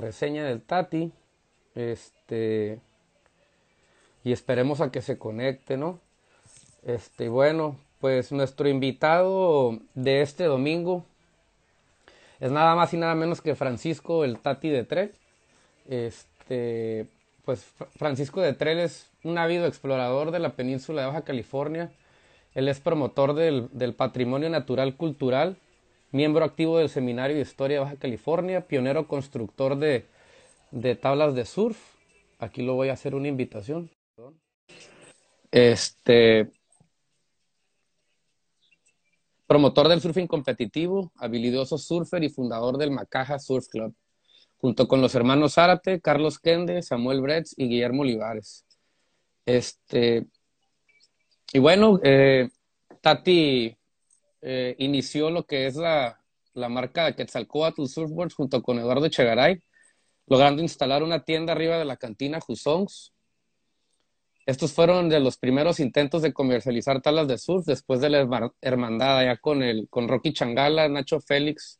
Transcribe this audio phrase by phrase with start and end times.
[0.00, 1.12] reseña del Tati.
[1.74, 2.80] Este.
[4.24, 6.00] Y esperemos a que se conecte, ¿no?
[6.84, 11.04] Este, bueno, pues nuestro invitado de este domingo
[12.38, 15.12] es nada más y nada menos que Francisco el Tati de Trell.
[15.88, 17.06] Este,
[17.44, 17.64] pues
[17.96, 21.90] Francisco de Trell es un ávido explorador de la península de Baja California.
[22.54, 25.56] Él es promotor del, del patrimonio natural cultural
[26.12, 30.06] miembro activo del Seminario de Historia de Baja California, pionero constructor de,
[30.96, 31.78] tablas de surf.
[32.38, 33.90] Aquí lo voy a hacer una invitación.
[35.50, 36.50] Este,
[39.46, 43.94] promotor del surfing competitivo, habilidoso surfer y fundador del Macaja Surf Club,
[44.58, 48.64] junto con los hermanos Zárate, Carlos Kende, Samuel Bretz y Guillermo Olivares.
[49.44, 50.26] Este,
[51.52, 52.48] y bueno, eh,
[53.00, 53.76] Tati
[54.42, 56.20] eh, inició lo que es la,
[56.54, 59.62] la marca Quetzalcoatl Surfboards junto con Eduardo Echegaray,
[60.26, 63.12] logrando instalar una tienda arriba de la cantina Husongs.
[64.46, 69.24] Estos fueron de los primeros intentos de comercializar talas de surf después de la hermandad
[69.24, 71.78] ya con, el, con Rocky Changala, Nacho Félix,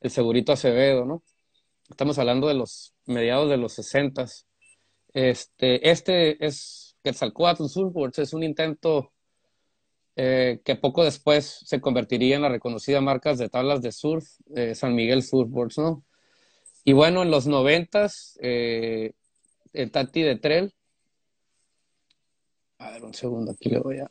[0.00, 1.22] el Segurito Acevedo, ¿no?
[1.88, 4.26] Estamos hablando de los mediados de los 60.
[5.12, 9.12] Este, este es Quetzalcoatl Surfboards, es un intento
[10.22, 14.74] eh, que poco después se convertiría en la reconocida marca de tablas de surf, eh,
[14.74, 16.04] San Miguel Surfboards, ¿no?
[16.84, 19.12] Y bueno, en los noventas, eh,
[19.72, 20.74] el Tati de Trell,
[22.76, 24.10] a ver un segundo, aquí le voy a...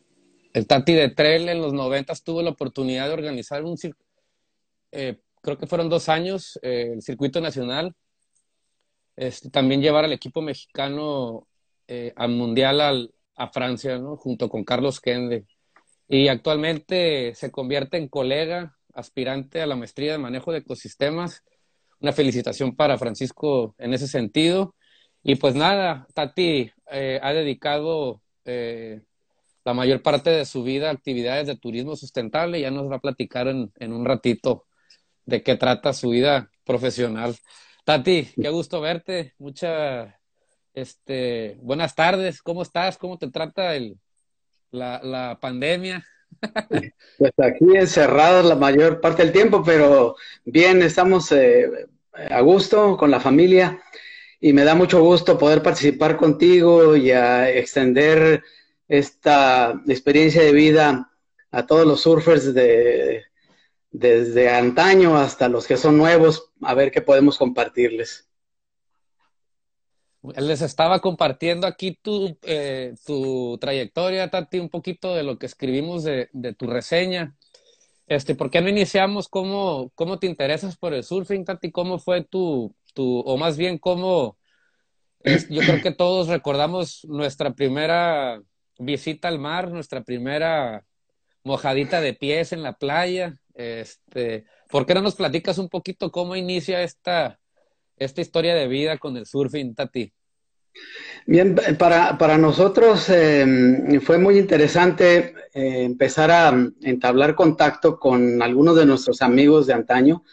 [0.52, 3.78] El Tati de Trell en los noventas tuvo la oportunidad de organizar un
[4.90, 7.94] creo que fueron dos años, el circuito nacional,
[9.16, 11.48] este, también llevar al equipo mexicano
[12.16, 14.18] al mundial a Francia, ¿no?
[14.18, 15.46] Junto con Carlos Kende
[16.10, 21.44] y actualmente se convierte en colega aspirante a la maestría de manejo de ecosistemas.
[22.02, 24.76] Una felicitación para Francisco en ese sentido.
[25.22, 29.02] Y pues nada, Tati eh, ha dedicado eh,
[29.64, 32.60] la mayor parte de su vida a actividades de turismo sustentable.
[32.60, 34.66] Ya nos va a platicar en, en un ratito
[35.26, 37.36] de qué trata su vida profesional.
[37.86, 39.36] Tati, qué gusto verte.
[39.38, 40.12] Muchas
[40.74, 42.42] este, buenas tardes.
[42.42, 42.98] ¿Cómo estás?
[42.98, 44.00] ¿Cómo te trata el,
[44.72, 46.06] la, la pandemia?
[47.18, 50.16] Pues aquí encerrados la mayor parte del tiempo, pero
[50.46, 51.70] bien, estamos eh,
[52.14, 53.82] a gusto con la familia
[54.40, 58.44] y me da mucho gusto poder participar contigo y a extender
[58.88, 61.12] esta experiencia de vida
[61.52, 63.24] a todos los surfers de,
[63.92, 68.29] desde antaño hasta los que son nuevos, a ver qué podemos compartirles.
[70.22, 76.04] Les estaba compartiendo aquí tu, eh, tu trayectoria, Tati, un poquito de lo que escribimos
[76.04, 77.36] de, tu reseña.
[78.08, 79.30] Este, ¿Por qué no iniciamos?
[79.30, 81.72] ¿Cómo, ¿Cómo te interesas por el surfing, Tati?
[81.72, 84.38] ¿Cómo fue tu, tu o más bien cómo,
[85.50, 88.42] yo creo que todos recordamos nuestra primera
[88.78, 90.86] visita al mar, nuestra primera
[91.44, 93.40] mojadita de pies en la playa.
[93.54, 97.39] Este, ¿Por qué no nos platicas un poquito cómo inicia esta,
[98.00, 100.12] esta historia de vida con el surfing, Tati?
[101.26, 108.86] Bien, para, nosotros em, fue muy interesante eh, empezar a entablar contacto con algunos de
[108.86, 110.24] nuestros amigos de antaño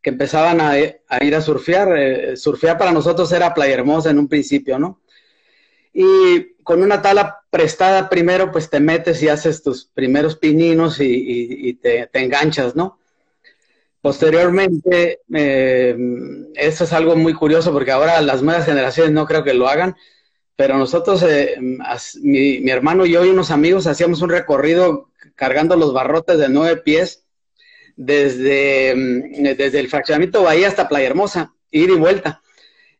[0.00, 1.98] que empezaban a, ir a surfear.
[1.98, 5.00] Eh, surfear para nosotros era Playa Hermosa en un principio, ¿no?
[5.92, 11.74] Y con una tabla prestada primero, pues te metes y haces tus primeros pininos y,
[11.74, 12.97] te, te enganchas, ¿no?
[14.00, 15.96] Posteriormente, eh,
[16.54, 19.96] eso es algo muy curioso porque ahora las nuevas generaciones no creo que lo hagan,
[20.54, 21.56] pero nosotros, eh,
[22.22, 26.80] mi, hermano y yo y unos amigos hacíamos un recorrido cargando los barrotes de nueve
[26.80, 27.24] pies
[27.96, 32.40] desde, mm, desde el fraccionamiento Bahía hasta Playa Hermosa, ir y vuelta.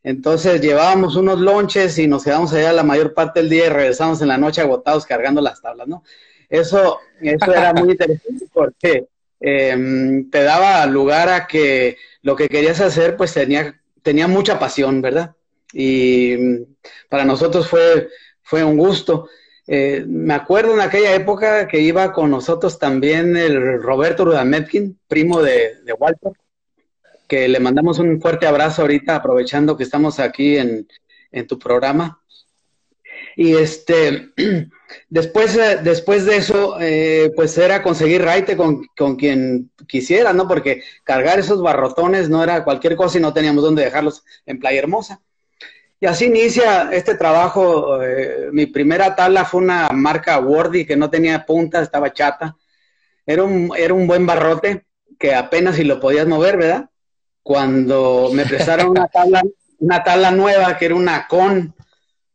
[0.03, 4.21] Entonces llevábamos unos lonches y nos quedamos allá la mayor parte del día y regresamos
[4.21, 6.03] en la noche agotados cargando las tablas, ¿no?
[6.49, 9.07] Eso, eso era muy interesante porque
[9.39, 15.01] Em, te daba lugar a que lo que querías hacer pues tenía, tenía mucha pasión,
[15.01, 15.35] ¿verdad?
[15.73, 16.63] Y mm,
[17.09, 18.09] para nosotros fue,
[18.41, 19.29] fue un gusto.
[19.67, 25.41] Eh, me acuerdo en aquella época que iba con nosotros también el Roberto Rudametkin, primo
[25.41, 26.31] de, Walter,
[27.27, 30.87] que le mandamos un fuerte abrazo ahorita, aprovechando que estamos aquí en,
[31.31, 32.19] en tu programa.
[33.35, 34.31] Y este,
[35.09, 38.87] después, eh, después de eso, eh, pues era conseguir raite con,
[39.17, 40.47] quien quisiera, ¿no?
[40.47, 44.79] Porque cargar esos barrotones no era cualquier cosa y no teníamos dónde dejarlos en Playa
[44.79, 45.21] Hermosa.
[45.99, 48.01] Y así inicia este trabajo.
[48.01, 52.55] Eh, mi primera tabla fue una marca Wordy que no tenía punta, estaba chata.
[53.25, 54.85] Era un, era un buen barrote
[55.19, 56.89] que apenas si lo podías mover, ¿verdad?
[57.43, 59.41] Cuando me prestaron una tabla
[59.79, 61.73] una tabla nueva que era una con,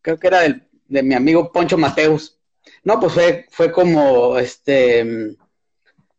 [0.00, 2.38] creo que era de mi amigo Poncho Mateus.
[2.84, 5.36] No, pues fue, fue como, este,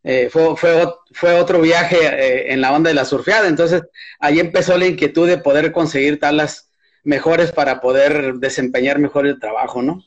[0.02, 3.48] eh, fue, fue, fue, otro viaje eh, en la onda de la surfeada.
[3.48, 3.82] Entonces,
[4.18, 6.70] ahí empezó la inquietud de poder conseguir tablas
[7.04, 10.02] mejores para poder desempeñar mejor el trabajo, ¿no?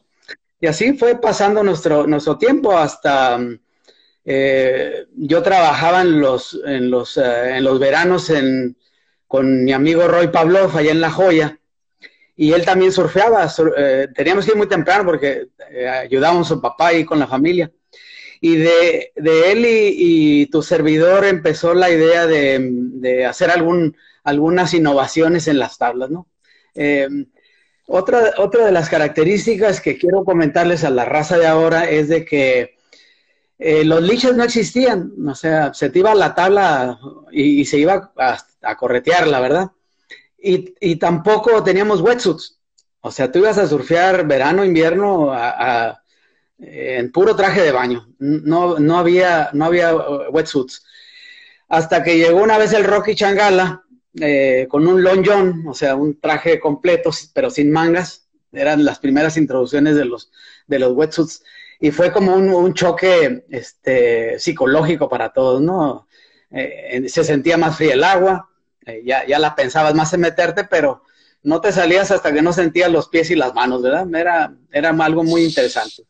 [0.60, 3.40] Y así fue pasando nuestro, nuestro tiempo hasta...
[4.26, 8.78] Eh, yo trabajaba en los, en los, en los veranos en,
[9.28, 11.60] con mi amigo Roy Pavlov allá en La Joya
[12.42, 13.52] y él también surfeaba.
[13.76, 17.28] Eh, teníamos que ir muy temprano porque eh, ayudábamos a su papá ahí con la
[17.28, 17.70] familia.
[18.40, 25.60] Y de, él y, tu servidor empezó la idea de, hacer algún, algunas innovaciones en
[25.60, 26.28] las tablas, ¿no?
[26.76, 27.26] Em,
[27.88, 32.24] otra, otra de las características que quiero comentarles a la raza de ahora es de
[32.24, 32.78] que
[33.58, 36.98] eh, los liches no existían, o sea, se te iba la tabla
[37.34, 39.72] y, se iba a, a corretear, la verdad.
[40.42, 42.60] Y, tampoco teníamos wetsuits.
[43.02, 45.34] O sea, tú ibas a surfear verano, invierno
[46.60, 48.08] en puro traje de baño.
[48.20, 50.86] No, no, había, no había uh, wetsuits.
[51.68, 53.84] Hasta que llegó una vez el Rocky Changala
[54.20, 58.28] eh, con un long o sea, un traje completo, pero sin mangas.
[58.52, 60.32] Eran las primeras introducciones de los,
[60.68, 61.44] de los wetsuits.
[61.80, 66.08] Y fue como un, choque este, psicológico para todos, ¿no?
[66.52, 68.50] Eh, se sentía más fría el agua,
[68.86, 71.04] eh, ya, ya la pensabas más en meterte, pero
[71.44, 74.08] no te salías hasta que no sentías los pies y las manos, ¿verdad?
[74.14, 76.04] Era, era algo muy interesante.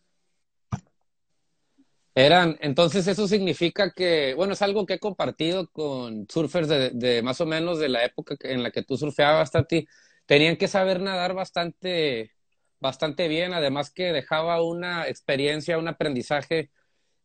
[2.15, 7.39] Eran, entonces eso significa que, bueno, es algo que he compartido con surfers de, más
[7.39, 9.87] o menos de la época en la que tú surfeabas, ti
[10.25, 12.33] Tenían que saber nadar bastante,
[12.79, 16.71] bastante bien, además que dejaba una experiencia, un aprendizaje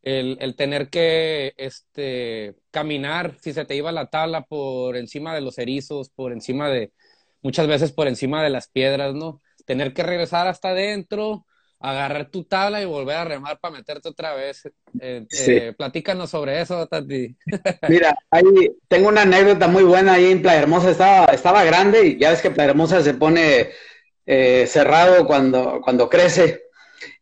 [0.05, 5.57] el, tener que este, caminar, si se te iba la tabla por encima de los
[5.57, 6.91] erizos, por encima de,
[7.41, 9.41] muchas veces por encima de las piedras, ¿no?
[9.65, 11.45] Tener que regresar hasta adentro,
[11.79, 14.69] agarrar tu tabla y volver a remar para meterte otra vez.
[15.01, 17.35] Eh, eh, platícanos sobre eso, Tati.
[17.89, 18.43] Mira, ahí
[18.87, 20.91] tengo una anécdota muy buena ahí en Playa Hermosa.
[20.91, 23.71] Estaba, estaba grande y ya ves que Playa Hermosa se pone
[24.27, 26.64] eh, cerrado cuando, cuando crece.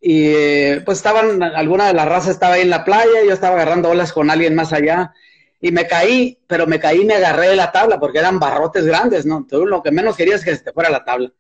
[0.02, 3.56] Y eh, pues estaban, alguna de las razas estaba ahí en la playa, yo estaba
[3.56, 5.14] agarrando olas con alguien más allá
[5.62, 8.86] y me caí, pero me caí y me agarré de la tabla porque eran barrotes
[8.86, 9.46] grandes, ¿no?
[9.50, 11.32] Tú lo que menos querías es que se te fuera la tabla.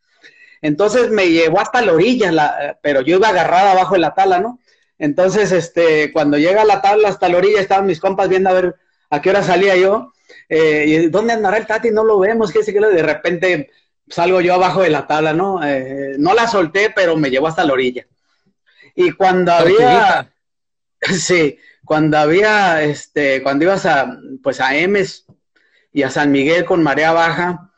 [0.61, 4.39] Entonces me llevó hasta la orilla, la, pero yo iba agarrada abajo de la tabla,
[4.39, 4.59] ¿no?
[4.97, 8.75] Entonces, este, cuando llega la tabla hasta la orilla, estaban mis compas viendo a ver
[9.09, 10.13] a qué hora salía yo.
[10.47, 11.91] Eh, y ¿dónde andará el Tati?
[11.91, 13.69] No lo vemos, que de repente
[14.07, 15.61] salgo yo abajo de la tabla, ¿no?
[15.61, 18.07] Eh, no la solté, pero me llevó hasta la orilla.
[18.95, 20.33] Y cuando había,
[21.01, 25.25] sí, cuando había, este, cuando ibas a, pues a Emes
[25.91, 27.73] y a San Miguel con marea baja,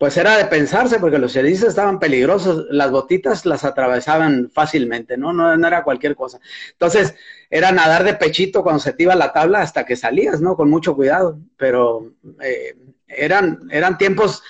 [0.00, 5.34] pues era de pensarse porque los erizos estaban peligrosos, las botitas las atravesaban fácilmente, ¿no?
[5.34, 5.54] ¿no?
[5.58, 6.40] No, era cualquier cosa.
[6.72, 7.14] Entonces,
[7.50, 10.56] era nadar de pechito cuando se te iba la tabla hasta que salías, ¿no?
[10.56, 12.76] Con mucho cuidado, pero eh,
[13.08, 14.42] eran, eran tiempos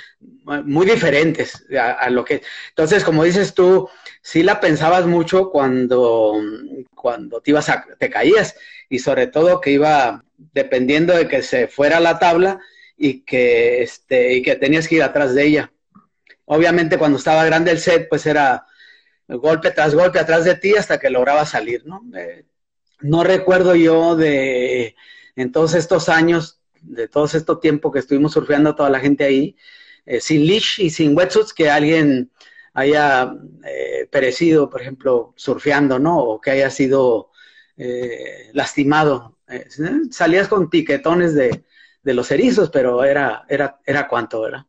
[0.45, 2.43] muy diferentes a, lo que...
[2.69, 3.89] Entonces, como dices tú,
[4.23, 6.41] sí la pensabas mucho cuando,
[6.95, 8.55] cuando te ibas a, te caías
[8.89, 12.61] y sobre todo que iba dependiendo de que se fuera la tabla
[12.97, 15.73] y que, este, y que tenías que ir atrás de ella.
[16.45, 18.67] Obviamente cuando estaba grande el set, pues era
[19.29, 22.03] golpe tras golpe atrás de ti hasta que lograba salir, ¿no?
[22.17, 22.45] Eh,
[23.01, 24.97] no recuerdo yo de
[25.37, 29.57] en todos estos años, de todo este tiempo que estuvimos surfeando toda la gente ahí,
[30.07, 32.31] eh, sin leash y sin wetsuits, que alguien
[32.73, 33.35] haya
[33.65, 36.19] eh, perecido, por ejemplo, surfeando, ¿no?
[36.19, 37.31] O que haya sido
[37.77, 39.39] eh, lastimado.
[40.11, 41.65] salías con tiquetones de,
[42.03, 44.67] de, los erizos, pero era, era, era cuánto, ¿verdad?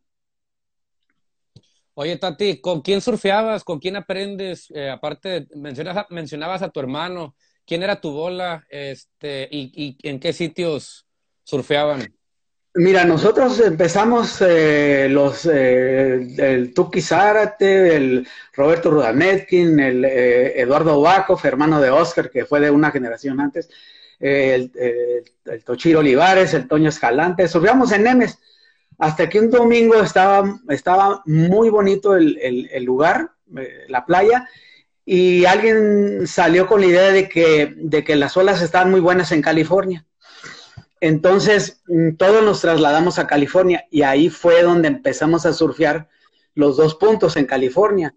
[1.94, 3.64] Oye, Tati, ¿con quién surfeabas?
[3.64, 4.72] ¿Con quién aprendes?
[4.92, 7.36] aparte, mencionas, mencionabas a tu hermano.
[7.66, 8.66] ¿Quién era tu bola?
[8.70, 11.06] Este, y, y en qué sitios
[11.44, 12.14] surfeaban?
[12.74, 21.02] Mira, nosotros empezamos eh, los eh, el Tuki Zárate, el Roberto Rudametkin, el eh, Eduardo
[21.02, 23.70] Bakov, hermano de Oscar, que fue de una generación antes,
[24.22, 24.72] el,
[25.66, 28.40] Tochiro Olivares, el Toño Escalante, subíamos en Nemes,
[29.00, 33.32] hasta que un domingo estaba, estaba muy bonito el, el lugar,
[33.90, 34.48] la playa,
[35.04, 39.34] y alguien salió con la idea de que, de que las olas estaban muy buenas
[39.34, 40.06] en California
[41.02, 46.08] entonces, mm, todos nos trasladamos a California y ahí fue donde empezamos a surfear
[46.54, 48.16] los dos puntos en California.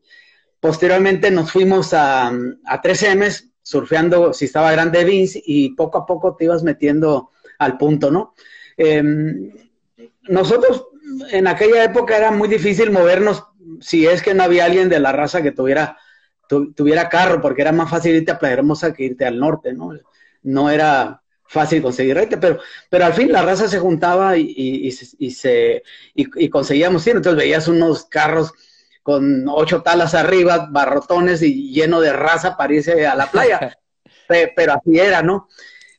[0.60, 6.36] Posteriormente nos fuimos a, a 3M surfeando si estaba grande Vince y poco a poco
[6.36, 8.34] te ibas metiendo al punto, ¿no?
[8.76, 9.50] Em,
[10.24, 10.86] nosotros
[11.30, 13.44] en aquella época era muy difícil movernos
[13.80, 15.96] si es que no había alguien de la raza que tuviera,
[16.48, 19.92] tuviera carro, porque era más fácil irte a Playa Hermosa que irte al norte, ¿no?
[20.42, 22.58] No era fácil conseguir rete, pero,
[22.88, 25.82] pero al fin la raza se juntaba y, y, y se,
[26.14, 28.52] y, conseguíamos ir, entonces veías unos carros
[29.02, 33.78] con ocho talas arriba, barrotones y lleno de raza para irse a la playa,
[34.56, 35.48] pero así era, ¿no?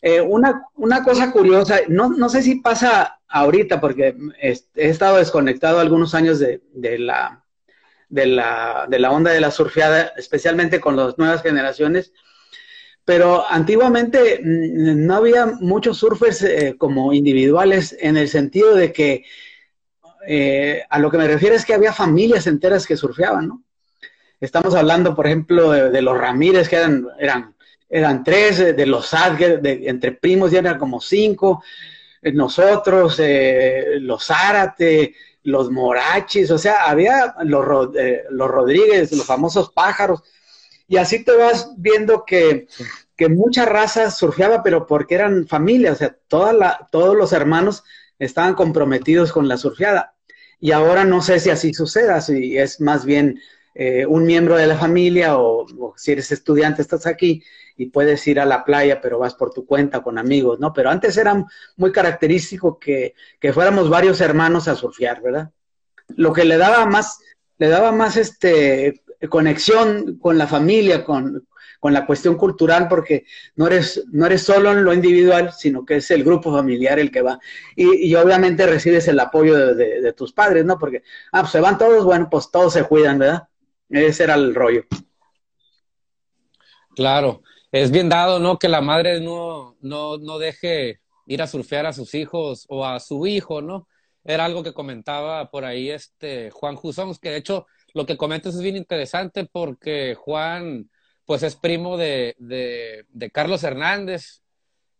[0.02, 5.80] Eh, una, una, cosa curiosa, no, no, sé si pasa ahorita, porque he, estado desconectado
[5.80, 7.44] algunos años de, de, la,
[8.10, 12.14] de, la, de la onda de la surfeada, especialmente con las nuevas generaciones,
[13.06, 19.24] pero antiguamente mm, no había muchos surfers eh, como individuales en el sentido de que
[20.28, 23.64] eh, a lo que me refiero es que había familias enteras que surfeaban, ¿no?
[24.42, 27.56] Estamos hablando, por ejemplo, de, los Ramírez, que eran, eran
[27.88, 31.64] eran tres, eh, de los Adger, entre primos ya eran como cinco,
[32.22, 33.20] eh, nosotros,
[34.00, 37.92] los Zárate, los Morachis, o sea, había los,
[38.32, 40.24] los Rodríguez, los famosos pájaros,
[40.88, 42.68] y así te vas viendo que,
[43.16, 47.84] que mucha raza surfeaba, pero porque eran familia, o sea, toda la, todos los hermanos
[48.20, 50.16] estaban comprometidos con la surfeada.
[50.60, 53.40] Y ahora no sé si así suceda, si es más bien
[54.08, 57.44] un miembro de la familia o, o, si eres estudiante estás aquí
[57.78, 60.72] y puedes ir a la playa, pero vas por tu cuenta con amigos, ¿no?
[60.74, 63.14] Pero antes era muy característico que,
[63.54, 65.52] fuéramos varios hermanos a surfear, ¿verdad?
[66.16, 67.20] Lo que le daba más,
[67.58, 71.48] le daba más este conexión con la familia, con,
[71.82, 76.10] la cuestión cultural, porque no eres, no eres solo en lo individual, sino que es
[76.10, 77.40] el grupo familiar el que va.
[77.76, 80.80] Y, obviamente recibes el apoyo de, de, tus padres, ¿no?
[80.80, 83.48] Porque, ah, pues se van todos, bueno, pues todos se cuidan, ¿verdad?
[83.90, 84.84] Ese era el rollo.
[86.96, 87.44] Claro
[87.82, 88.58] es bien dado, ¿no?
[88.58, 93.02] Que la madre no, no, no deje ir a surfear a sus hijos o a
[93.02, 93.90] su hijo, ¿no?
[94.24, 98.54] Era algo que comentaba por ahí este Juan Jusón, que de hecho lo que comentas
[98.56, 100.92] es bien interesante porque Juan,
[101.26, 104.44] pues es primo de, de, Carlos Hernández.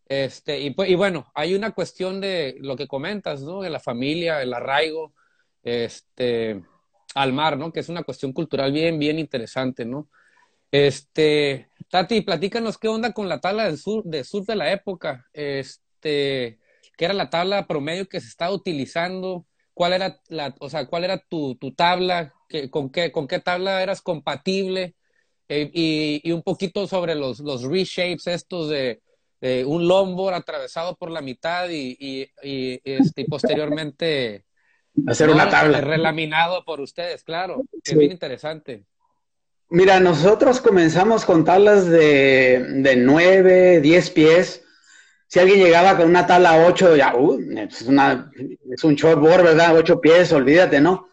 [0.08, 3.60] Este, y, y bueno, hay una cuestión de lo que comentas, ¿no?
[3.60, 5.12] De la familia, el arraigo,
[5.62, 6.64] este,
[7.14, 7.70] al mar, ¿no?
[7.70, 10.08] Que es una cuestión cultural bien, bien interesante, ¿no?
[10.70, 15.26] Este, Tati, platícanos qué onda con la tabla del sur, de sur de la época,
[15.34, 16.60] este,
[16.96, 21.04] qué era la tabla promedio que se estaba utilizando, cuál era la, o sea, cuál
[21.04, 22.32] era tu, tu tabla,
[22.70, 24.94] con, qué, con qué tabla eras compatible,
[25.48, 25.70] eh,
[26.24, 29.00] y, un poquito sobre los, los reshapes estos de,
[29.64, 34.44] un longboard atravesado por la mitad y, y, este, posteriormente
[35.06, 38.84] hacer una tabla relaminado por ustedes, claro, es bien interesante.
[39.68, 44.64] Mira, nosotros comenzamos con tablas de, de 9, 10 pies.
[45.26, 48.30] Si alguien llegaba con una tabla 8, ya, uh, es, una,
[48.70, 49.76] es un shortboard, ¿verdad?
[49.76, 51.08] 8 pies, olvídate, ¿no?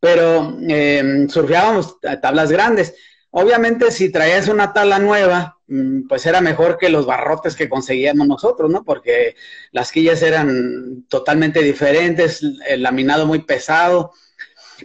[0.00, 2.94] Pero eh, surfeábamos tablas grandes.
[3.32, 8.26] Obviamente, si traías una tabla nueva, mm, pues era mejor que los barrotes que conseguíamos
[8.26, 8.82] nosotros, ¿no?
[8.82, 9.36] Porque
[9.70, 14.12] las quillas eran totalmente diferentes, el laminado muy pesado,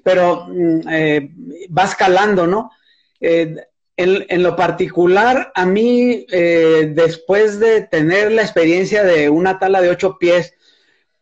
[0.04, 1.32] pero mm, eh,
[1.76, 2.72] va escalando, ¿no?
[3.20, 3.56] Eh,
[3.98, 9.90] en, lo particular, a mí, eh, después de tener la experiencia de una tala de
[9.90, 10.54] ocho pies,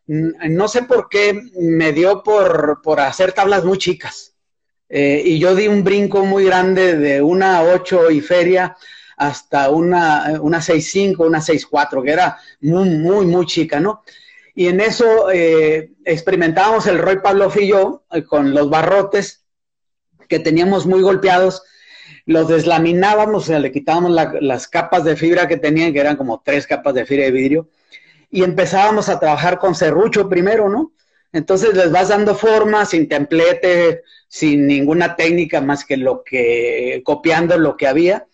[0.08, 4.36] no sé por qué me dio por, hacer tablas muy chicas.
[4.90, 8.76] Eh, y yo di un brinco muy grande de una ocho y feria
[9.18, 14.04] hasta una, una 6.5, una 6.4, que era muy, muy, muy chica, ¿no?
[14.54, 15.30] Y en eso
[16.06, 19.46] experimentábamos el Roy Pablo y yo con los barrotes
[20.28, 21.64] que teníamos muy golpeados
[22.26, 26.42] los deslaminábamos, o sea, le quitábamos las capas de fibra que tenían, que eran como
[26.44, 27.70] tres capas de fibra de vidrio,
[28.34, 30.92] y empezábamos a trabajar con serrucho primero, ¿no?
[31.34, 37.60] Entonces les vas dando forma sin templete, sin ninguna técnica más que lo que, copiando
[37.60, 38.26] lo que había,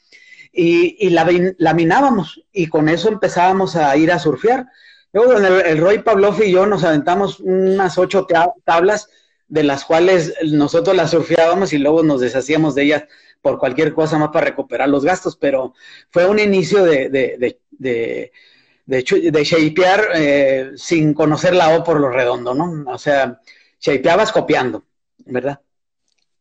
[0.54, 1.28] y, la,
[1.58, 4.68] laminábamos, y con eso empezábamos a ir a surfear.
[5.12, 8.26] Luego el, Roy Pavlov y yo nos aventamos unas ocho
[8.64, 9.10] tablas,
[9.50, 13.04] de las cuales nosotros las surfeábamos y luego nos deshacíamos de ellas
[13.42, 15.74] por cualquier cosa más para recuperar los gastos, pero
[16.10, 18.32] fue un inicio de
[18.90, 22.92] de, shapear eh, sin conocer la O por lo redondo, ¿no?
[22.92, 23.40] O sea,
[23.80, 24.84] shapeabas copiando,
[25.26, 25.60] ¿verdad?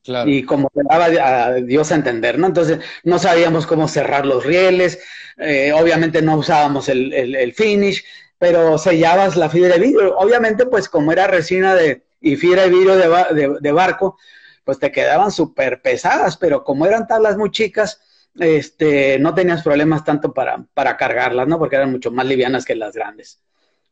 [0.02, 0.31] Claro.
[0.31, 2.47] Y como te daba a Dios a entender, ¿no?
[2.47, 4.99] Entonces, no sabíamos cómo cerrar los rieles,
[5.37, 8.02] eh, obviamente no usábamos el, el, finish,
[8.38, 10.17] pero sellabas la fibra de vidrio.
[10.17, 14.17] Obviamente, pues como era resina de, y fibra de vidrio de, de barco,
[14.64, 18.00] pues te quedaban súper pesadas, pero como eran tablas muy chicas,
[18.38, 21.59] este, no tenías problemas tanto para, para cargarlas, ¿no?
[21.59, 23.40] Porque eran mucho más livianas que las grandes.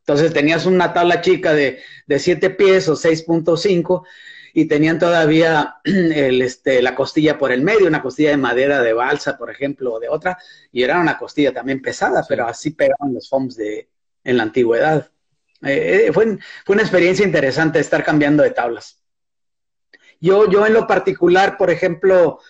[0.00, 4.04] Entonces tenías una tabla chica de, de 7 pies o 6.5
[4.54, 8.92] y tenían todavía el, este, la costilla por el medio, una costilla de madera de
[8.92, 10.38] balsa, por ejemplo, o de otra,
[10.72, 13.88] y era una costilla también pesada, pero así pegaban los foams de,
[14.24, 15.10] en la antigüedad.
[15.62, 19.02] Eh, eh, fue, fue, una experiencia interesante estar cambiando de tablas.
[20.20, 22.40] Yo, yo en lo particular, por ejemplo,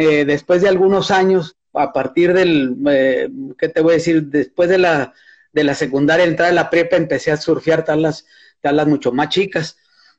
[0.00, 2.76] eh, después de algunos años, a partir del,
[3.58, 4.24] ¿qué te voy a decir?
[4.24, 5.12] Después de la,
[5.52, 8.26] de la secundaria, entrar a la prepa, empecé a surfear tablas,
[8.60, 9.76] tablas mucho más chicas.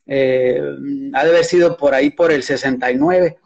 [0.07, 3.37] ha de haber sido por ahí por el 69.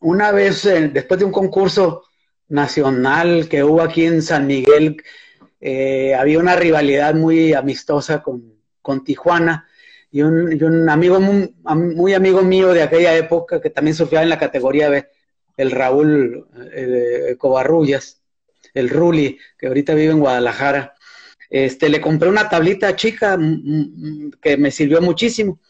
[0.00, 2.04] una vez, después de un concurso
[2.48, 5.02] nacional que hubo aquí en San Miguel,
[5.60, 8.58] eh, había una rivalidad muy amistosa con,
[9.04, 9.68] Tijuana
[10.10, 14.88] y un, amigo muy, amigo mío de aquella época que también surfeaba en la categoría
[14.88, 15.08] B,
[15.56, 18.20] el Raúl eh, Covarrullas,
[18.74, 20.94] el Ruli, que ahorita vive en Guadalajara.
[21.48, 23.38] Este, le compré una tablita chica
[24.40, 25.60] que me sirvió muchísimo.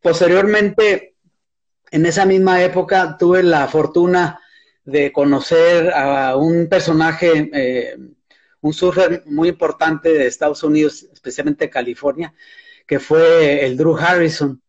[0.00, 1.14] Posteriormente,
[1.90, 4.40] en esa misma época, tuve la fortuna
[4.84, 7.96] de conocer a un personaje eh,
[8.60, 12.34] un surfer muy importante de Estados Unidos, especialmente California,
[12.86, 14.60] que fue el Drew Harrison.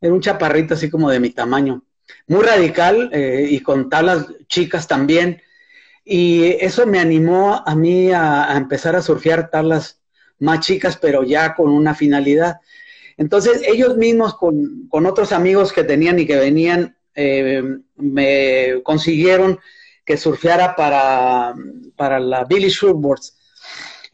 [0.00, 1.84] Era un chaparrito así como de mi tamaño,
[2.26, 5.40] muy radical eh, y con tablas chicas también.
[6.04, 10.00] Y eso me animó a mí a, empezar a surfear tablas
[10.38, 12.60] más chicas, pero ya con una finalidad.
[13.16, 17.62] Entonces ellos mismos con, otros amigos que tenían y que venían, eh,
[17.96, 19.58] me consiguieron
[20.04, 21.54] que surfeara para,
[21.96, 23.38] para la Billy Shurboards.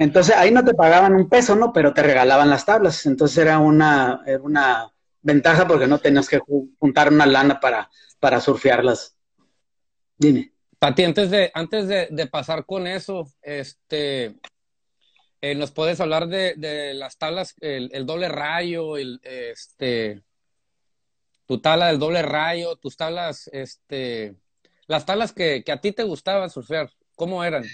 [0.00, 1.75] Entonces ahí no te pagaban un peso, ¿no?
[1.75, 3.04] Pero te regalaban las tablas.
[3.04, 4.90] Entonces era una, era una
[5.21, 6.40] ventaja porque no tenías que
[6.78, 9.14] juntar una lana para, para surfearlas.
[10.16, 10.54] Dime.
[10.78, 14.37] Pati, antes de, antes de, pasar con eso, este,
[15.42, 20.23] eh, ¿nos puedes hablar de, las tablas, el, el, doble rayo, el, este,
[21.45, 24.35] tu tabla del doble rayo, tus tablas, este,
[24.87, 27.65] las tablas que, a ti te gustaba surfear, ¿cómo eran?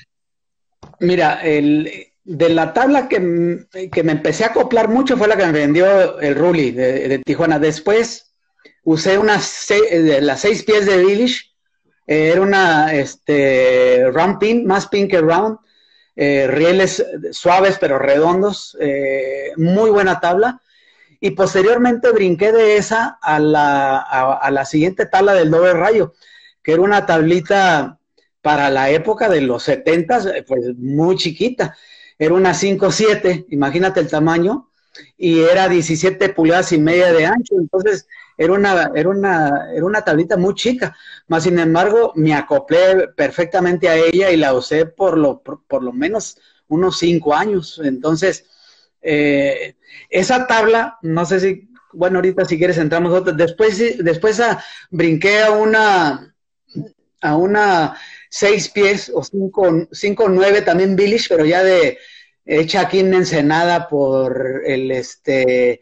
[0.98, 3.66] Mira, el, de la tabla que, me
[4.12, 7.58] empecé a acoplar mucho fue la que me vendió el Ruli de, Tijuana.
[7.58, 8.34] Después
[8.82, 11.52] usé unas de las seis pies de Village.
[12.06, 15.58] Eh, era una este, round pin, más pin que round.
[16.16, 18.76] Eh, rieles suaves pero redondos.
[18.80, 20.60] Eh, muy buena tabla.
[21.20, 26.12] Y posteriormente brinqué de esa a la, a la siguiente tabla del doble rayo
[26.66, 28.00] que era una tablita
[28.42, 31.76] para la época de los 70, pues muy chiquita.
[32.18, 34.70] Era una 5.7, imagínate el tamaño,
[35.16, 40.02] y era 17 pulgadas y media de ancho, entonces era una, era una, era una
[40.02, 40.96] tablita muy chica,
[41.28, 45.92] más sin embargo me acoplé perfectamente a ella y la usé por lo, por, lo
[45.92, 47.80] menos unos 5 años.
[47.82, 48.46] Entonces,
[49.00, 49.76] eh,
[50.10, 55.42] esa tabla, no sé si, bueno, ahorita si quieres entramos otra, después, después a, brinqué
[55.42, 56.34] a una,
[57.22, 57.96] a una
[58.36, 61.98] seis pies o cinco, cinco nueve también Billish, pero ya de
[62.44, 65.80] hecha aquí en Ensenada por el este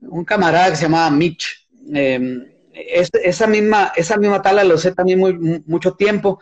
[0.00, 1.66] un camarada que se llamaba Mitch.
[1.92, 5.34] Em, esa misma, esa misma tala lo sé también muy,
[5.66, 6.40] mucho tiempo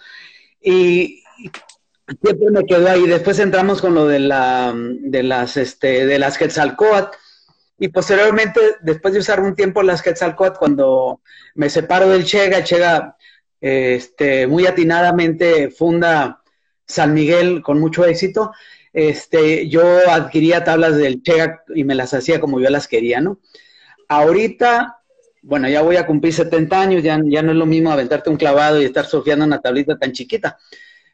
[0.61, 1.23] y,
[2.23, 3.07] siempre me quedó ahí.
[3.07, 7.17] Después entramos con lo de la de las este de las Quetzalcoatl
[7.79, 11.23] y posteriormente, después de usar un tiempo las Quetzalcoatl, cuando
[11.55, 13.16] me separo del Chega, Chega
[13.61, 16.43] este, muy atinadamente funda
[16.87, 18.53] San Miguel con mucho éxito,
[18.93, 23.41] este, yo adquiría tablas del Chega y me las hacía como yo las quería, ¿no?
[24.09, 25.01] Ahorita,
[25.43, 28.37] bueno, ya voy a cumplir 70 años, ya, ya no es lo mismo aventarte un
[28.37, 30.59] clavado y estar surfeando una tablita tan chiquita.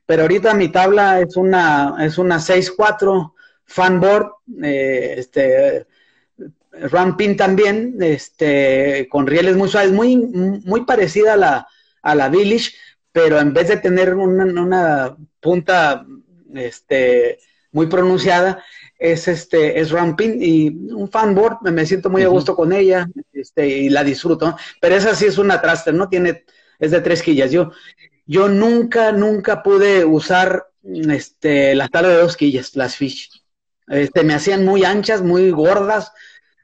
[0.07, 3.33] Pero ahorita mi tabla es una, es una 6-4
[3.65, 4.31] fanboard,
[4.63, 5.87] eh, este,
[6.71, 11.69] ramping también, este, con rieles muy suaves, muy, muy parecida a la,
[12.03, 12.73] a la Village,
[13.13, 16.07] pero en vez de tener una, punta
[16.55, 17.39] este,
[17.73, 18.63] muy pronunciada,
[18.99, 23.67] es este es ramping y un fanboard, me siento muy a gusto con ella este,
[23.67, 26.09] y la disfruto, pero esa sí es una traster, ¿no?
[26.09, 26.45] Tiene,
[26.79, 27.51] es de tres quillas.
[27.51, 27.73] Yo,
[28.27, 33.31] yo nunca, nunca pude usar este, las tablas de dos quillas, las fish.
[33.89, 36.13] Este, me hacían muy anchas, muy gordas,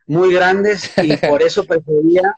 [0.06, 2.36] muy grandes y por eso prefería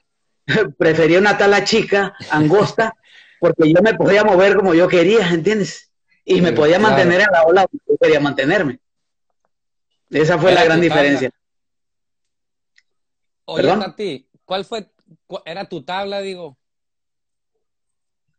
[0.78, 2.94] prefería una tala chica, angosta,
[3.38, 5.90] porque yo me podía mover como yo quería, ¿entiendes?
[6.24, 8.78] Y me podía mantener en la ola donde yo quería mantenerme.
[10.10, 11.30] Esa fue la gran diferencia.
[13.46, 14.90] Oye, Tati, ¿cuál fue,
[15.44, 16.56] era tu tabla, digo?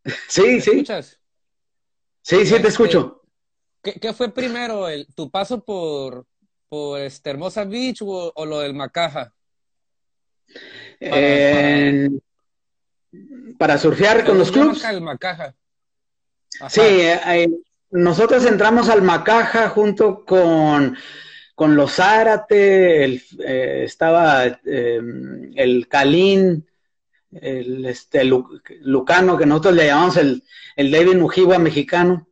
[0.28, 0.72] Sí, sí.
[0.72, 1.20] escuchas?
[2.22, 3.22] Sí, sí, te escucho.
[3.82, 6.26] ¿Qué, fue primero, el, tu paso por,
[6.70, 9.34] por este Hermosa Beach o, o lo del Macaja?
[13.58, 14.84] Para, surfear con los clubes.
[16.70, 17.50] Sí, eh,
[17.92, 20.96] nosotros entramos al Macaja junto con,
[21.56, 26.68] con los Zárate, el, eh, estaba em, el Calín,
[27.32, 30.44] el este, Lucano, que nosotros le llamamos el,
[30.76, 32.28] el David Mujiwa mexicano.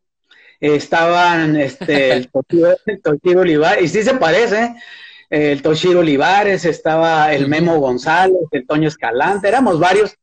[0.59, 2.29] estaban este, el
[3.03, 4.75] Toshiro, Olivares, y sí se parece,
[5.29, 10.15] el Toshiro Olivares, estaba el Memo González, el Toño Escalante, éramos varios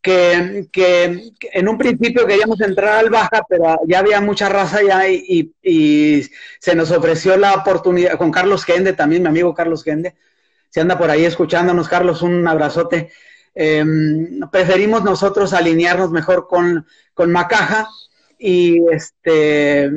[0.00, 5.08] que, que, en un principio queríamos entrar al Baja, pero ya había mucha raza ya
[5.08, 6.22] y, y,
[6.60, 10.14] se nos ofreció la oportunidad con Carlos Gende, también mi amigo Carlos Gende,
[10.70, 13.10] se anda por ahí escuchándonos, Carlos, un abrazote.
[13.54, 17.88] Em, preferimos nosotros alinearnos mejor con, con Macaja
[18.38, 19.90] y este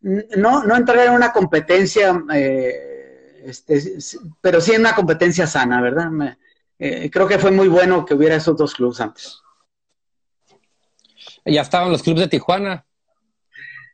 [0.00, 2.89] no, no entrar en una competencia, eh,
[3.44, 3.98] este,
[4.40, 6.36] pero sí en una competencia sana, ¿verdad?
[6.80, 9.42] Eh, creo que fue muy bueno que hubiera esos dos clubes antes.
[11.44, 12.86] Ya estaban los clubes de Tijuana.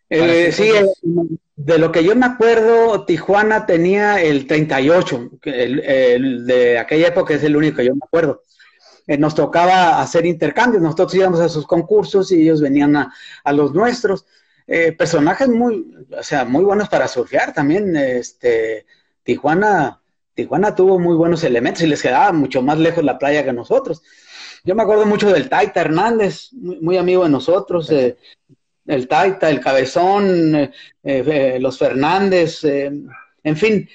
[0.09, 0.71] Eh, sí,
[1.57, 7.35] de lo que yo me acuerdo, Tijuana tenía el 38, el, el, de aquella época
[7.35, 8.43] es el único que yo me acuerdo.
[9.09, 13.53] Eh, nos tocaba hacer intercambios, nosotros íbamos a sus concursos y ellos venían a, a
[13.53, 14.27] los nuestros.
[14.97, 17.97] personajes muy, o sea, muy buenos para surfear también.
[17.97, 18.87] Este,
[19.27, 20.01] Tijuana
[20.37, 24.03] Tijuana tuvo muy buenos elementos y les quedaba mucho más lejos la playa que nosotros.
[24.65, 28.19] Yo me acuerdo mucho del Taita Hernández, muy, amigo de nosotros, eh,
[28.87, 30.71] el Taita, el Cabezón, eh,
[31.03, 33.89] eh, los Fernández, en fin,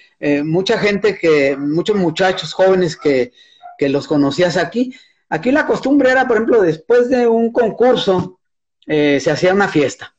[0.44, 3.32] mucha gente que, muchos muchachos jóvenes que,
[3.78, 4.94] que los conocías aquí.
[5.30, 8.39] Aquí la costumbre era, por ejemplo, después de un concurso,
[8.88, 10.15] se hacía una fiesta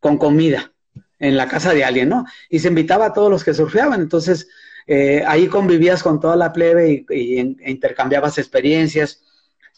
[0.00, 0.72] con comida
[1.18, 2.24] en la casa de alguien, ¿no?
[2.50, 4.00] Y se invitaba a todos los que surfeaban.
[4.00, 4.48] Entonces,
[4.86, 9.22] eh, ahí convivías con toda la plebe y, intercambiabas experiencias,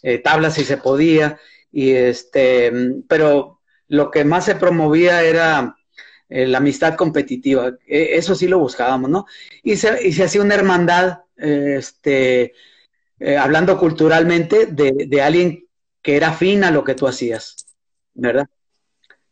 [0.02, 1.38] eh, tablas si se podía,
[1.72, 2.72] y este,
[3.08, 5.76] pero lo que más se promovía era
[6.28, 9.26] eh, la amistad competitiva, e, eso sí lo buscábamos, ¿no?
[9.62, 12.52] Y se, y se hacía una hermandad, este,
[13.38, 15.66] hablando culturalmente, de, de alguien
[16.02, 17.56] que era afín a lo que tú hacías,
[18.14, 18.48] ¿verdad?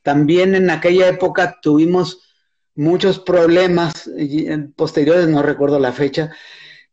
[0.06, 2.20] También en aquella época tuvimos
[2.76, 4.08] muchos problemas
[4.76, 6.30] posteriores, no recuerdo la fecha,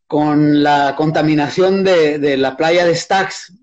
[0.07, 3.53] con la contaminación de, la playa de Stax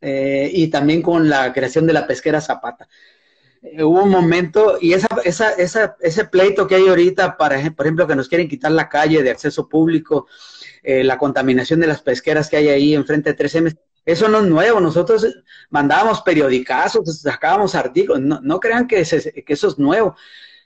[0.00, 2.88] eh, y también con la creación de la pesquera Zapata.
[3.60, 8.30] Eh, hubo un momento, y ese pleito que hay ahorita, para, por ejemplo, que nos
[8.30, 10.28] quieren quitar la calle de acceso público,
[10.82, 14.46] eh, la contaminación de las pesqueras que hay ahí enfrente de 3M, eso no es
[14.46, 14.80] nuevo.
[14.80, 15.26] Nosotros
[15.68, 18.22] mandábamos periodicazos, sacábamos artículos.
[18.22, 20.16] No, crean que, eso es nuevo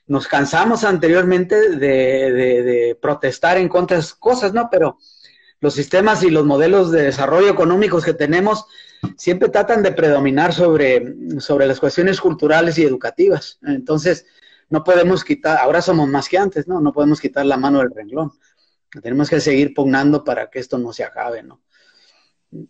[0.07, 4.69] nos cansamos anteriormente de, protestar en contra de esas cosas, ¿no?
[4.69, 4.97] Pero
[5.59, 8.65] los sistemas y los modelos de desarrollo económicos que tenemos
[9.17, 13.59] siempre tratan de predominar sobre, sobre las cuestiones culturales y educativas.
[13.63, 14.25] Entonces,
[14.69, 16.79] no podemos quitar, ahora somos más que antes, ¿no?
[16.79, 18.31] No podemos quitar la mano del renglón.
[19.01, 21.61] Tenemos que seguir pugnando para que esto no se acabe, ¿no?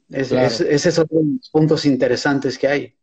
[0.09, 2.95] Es, esos son los puntos interesantes que hay.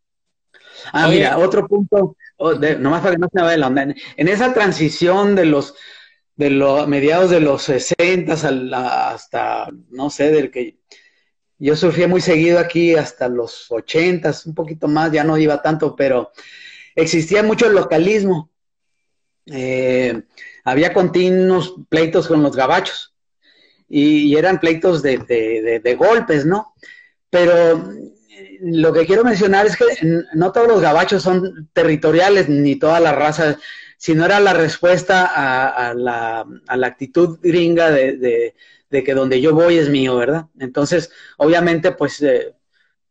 [0.91, 3.83] Ah, mira, otro punto, oh, nomás para que no se me vaya la onda.
[3.83, 5.75] En, esa transición de los
[6.35, 10.79] de los mediados de los 60 hasta, no sé, del que
[11.59, 15.95] yo surfía muy seguido aquí hasta los 80, un poquito más, ya no iba tanto,
[15.95, 16.31] pero
[16.95, 18.49] existía mucho el localismo.
[19.45, 20.23] Eh,
[20.63, 23.10] había continuos pleitos con los gabachos
[23.91, 25.17] y, eran pleitos de,
[25.83, 26.73] de, golpes, ¿no?
[27.29, 27.83] Pero
[28.61, 29.85] lo que quiero mencionar es que
[30.33, 33.57] no todos los gabachos son territoriales, ni toda la raza,
[33.97, 36.45] sino era la respuesta a, la,
[36.83, 38.55] actitud gringa de,
[38.89, 40.45] que donde yo voy es mío, ¿verdad?
[40.59, 42.55] Entonces, obviamente, pues eh,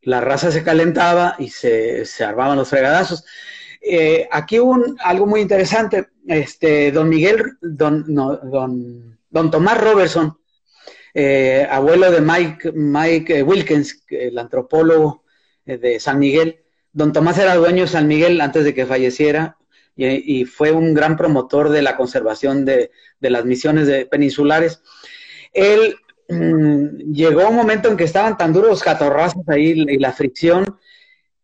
[0.03, 3.25] la raza se calentaba y se, armaban los fregadazos.
[3.83, 6.09] Eh, aquí hubo algo muy interesante.
[6.27, 10.40] Este, don Miguel, don, don, don Tomás Robertson,
[11.15, 15.25] eh, abuelo de Mike, Mike Wilkins, el antropólogo
[15.67, 16.61] eh, de San Miguel.
[16.93, 19.57] Don Tomás era dueño de San Miguel antes de que falleciera
[19.97, 24.83] y, fue un gran promotor de la conservación de, las misiones de peninsulares.
[25.53, 25.97] Él
[26.29, 30.79] mm, llegó un momento en que estaban tan duros los catorrazos ahí y la fricción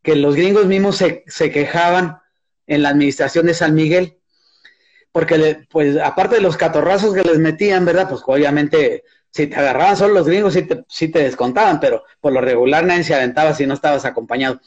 [0.03, 2.19] que los gringos mismos se, quejaban
[2.67, 4.19] en la administración de San Miguel
[5.13, 8.09] porque pues aparte de los catorrazos que les metían, ¿verdad?
[8.09, 9.03] Pues obviamente
[9.37, 13.05] si te agarraban solo los gringos, sí te, te descontaban, pero por lo regular nadie
[13.05, 14.63] se aventaba si no estabas acompañado.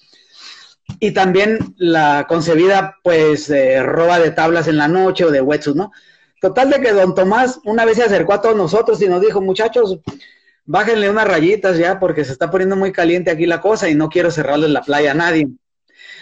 [0.99, 3.51] Y también la concebida, pues,
[3.81, 5.91] roba de tablas en la noche o de wetsuit, ¿no?
[6.39, 9.41] Total de que don Tomás una vez se acercó a todos nosotros y nos dijo,
[9.41, 10.01] muchachos,
[10.65, 14.07] bájenle unas rayitas ya porque se está poniendo muy caliente aquí la cosa y no
[14.07, 15.47] quiero cerrarle la playa a nadie.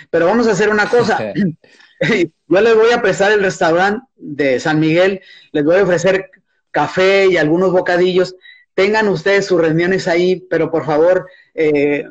[0.10, 1.20] Pero vamos a hacer una cosa.
[2.48, 5.20] Yo les voy a prestar el restaurante de San Miguel,
[5.52, 6.30] les voy a ofrecer
[6.78, 8.36] café y algunos bocadillos.
[8.76, 12.06] Tengan ustedes sus reuniones ahí, pero por favor eh,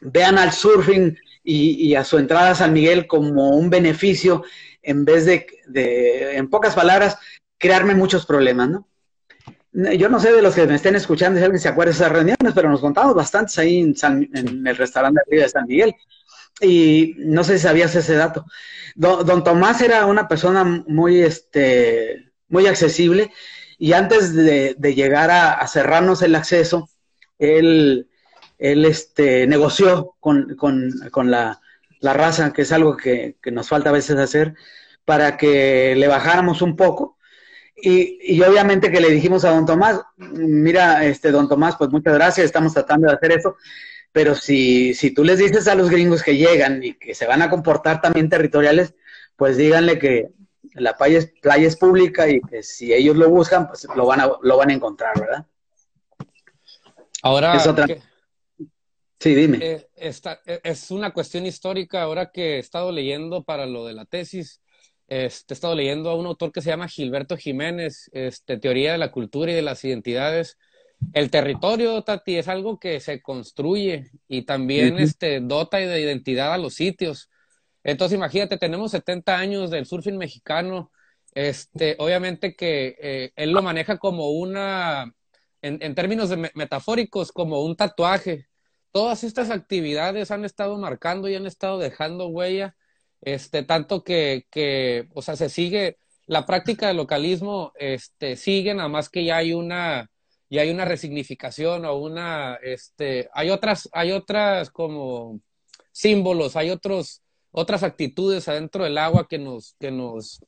[0.00, 4.44] vean al surfing y, a su entrada a San Miguel como un beneficio
[4.82, 5.44] en vez de,
[6.36, 7.18] en pocas palabras,
[7.58, 8.86] crearme muchos problemas, ¿no?
[9.72, 12.12] Yo no sé de los que me estén escuchando si alguien se acuerda de esas
[12.12, 13.94] reuniones, pero nos contamos bastantes ahí en,
[14.34, 15.94] en el restaurante de San Miguel.
[16.60, 18.44] Y no sé si sabías ese dato.
[18.94, 23.30] Don, Tomás era una persona muy, este, muy accesible
[23.80, 26.90] y antes de, llegar a, cerrarnos el acceso,
[27.38, 28.10] él,
[28.58, 30.46] este, negoció con,
[31.24, 31.58] la,
[32.02, 34.54] raza, que es algo que, nos falta a veces hacer,
[35.06, 37.16] para que le bajáramos un poco.
[37.74, 42.12] Y, y, obviamente que le dijimos a don Tomás, mira, este don Tomás, pues muchas
[42.12, 43.56] gracias, estamos tratando de hacer eso,
[44.12, 47.40] pero si, si tú les dices a los gringos que llegan y que se van
[47.40, 48.92] a comportar también territoriales,
[49.36, 50.28] pues díganle que
[50.80, 54.20] la playa es, playa es pública y que si ellos lo buscan, pues lo van
[54.20, 55.46] a, lo van a encontrar, ¿verdad?
[57.22, 57.58] Ahora,
[59.18, 59.58] sí, dime.
[59.60, 62.02] Eh, eh, es una cuestión histórica.
[62.02, 64.62] Ahora que he estado leyendo para lo de la tesis,
[65.06, 68.98] este, he estado leyendo a un autor que se llama Gilberto Jiménez, este, Teoría de
[68.98, 70.56] la Cultura y de las Identidades
[71.12, 76.58] el territorio, Tati, es algo que se construye y también este, dota de identidad a
[76.58, 77.29] los sitios.
[77.84, 80.90] Entonces, imagínate, tenemos 70 años del surfing mexicano.
[81.34, 85.14] Este, obviamente que eh, él lo maneja como una,
[85.62, 88.48] en, términos metafóricos, como un tatuaje.
[88.92, 92.76] Todas estas actividades han estado marcando y han estado dejando huella,
[93.20, 98.88] este, tanto que, que, o sea, se sigue, la práctica del localismo, este, sigue, nada
[98.88, 100.10] más que ya hay una,
[100.48, 105.40] y hay una resignificación o una, este, hay otras, hay otras como
[105.92, 110.40] símbolos, hay otros, otras actitudes adentro del agua que nos, que nos,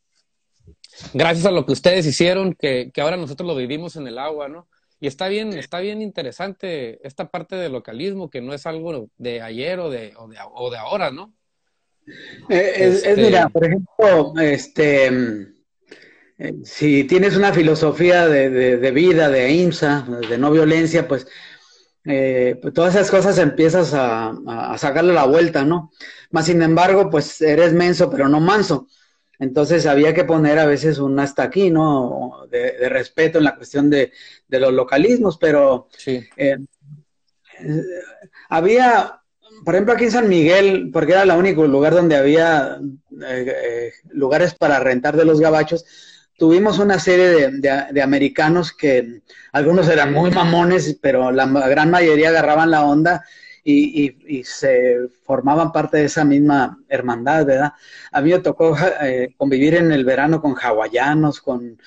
[1.12, 4.48] gracias a lo que ustedes hicieron, que, que ahora nosotros lo vivimos en el agua,
[4.48, 4.68] ¿no?
[5.00, 9.42] Y está bien, está bien interesante esta parte del localismo, que no es algo de
[9.42, 11.34] ayer o de, o de, o de ahora, ¿no?
[12.48, 15.52] Eh, es, es, mira, este por ejemplo, este,
[16.64, 21.26] si tienes una filosofía de, vida, de IMSA, de no violencia, pues,
[22.04, 25.92] eh, pues todas esas cosas empiezas a, sacarle la vuelta, ¿no?
[26.30, 28.88] Más sin embargo, pues eres menso, pero no manso.
[29.38, 32.46] Entonces había que poner a veces un hasta aquí, ¿no?
[32.50, 34.12] De, respeto en la cuestión de,
[34.48, 36.24] los localismos, pero sí.
[36.36, 36.58] Eh,
[38.48, 39.20] había,
[39.64, 42.78] por ejemplo, aquí en San Miguel, porque era el único lugar donde había
[43.26, 45.84] eh, lugares para rentar de los gabachos,
[46.42, 49.20] tuvimos una serie de, americanos que
[49.52, 53.24] algunos eran muy mamones, pero la gran mayoría agarraban la onda
[53.62, 57.74] y, se formaban parte de esa misma hermandad, ¿verdad?
[58.10, 61.78] A mí me tocó eh, convivir en el verano con hawaianos, con,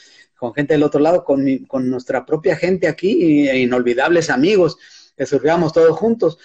[0.55, 1.43] gente del otro lado, con,
[1.89, 4.77] nuestra propia gente aquí, e inolvidables amigos,
[5.17, 6.37] que surfíamos todos juntos.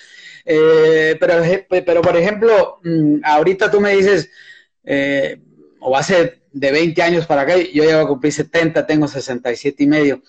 [0.45, 1.35] Eh, pero,
[1.87, 4.29] pero, por ejemplo, mm, ahorita tú me dices,
[4.83, 5.41] eh,
[5.81, 9.87] o hace de 20 años para acá, yo llevo a cumplir 70, tengo 67 y
[9.87, 10.23] medio.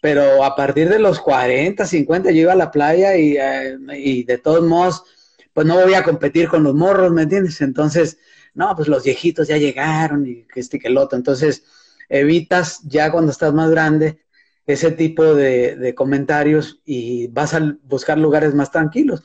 [0.00, 4.24] Pero a partir de los 40, 50, yo iba a la playa y, eh, y
[4.24, 5.04] de todos modos,
[5.52, 7.60] pues no voy a competir con los morros, ¿me entiendes?
[7.60, 8.18] Entonces,
[8.54, 11.16] no, pues los viejitos ya llegaron y que este que el otro.
[11.16, 11.64] Entonces,
[12.08, 14.20] evitas ya cuando estás más grande
[14.66, 19.22] ese tipo de, comentarios y vas a buscar lugares más tranquilos.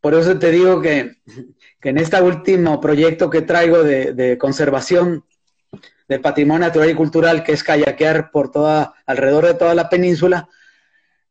[0.00, 1.16] Por eso te digo que,
[1.82, 5.24] en este último proyecto que traigo de, de conservación
[6.08, 10.48] del patrimonio natural y cultural, que es kayakear por toda, alrededor de toda la península,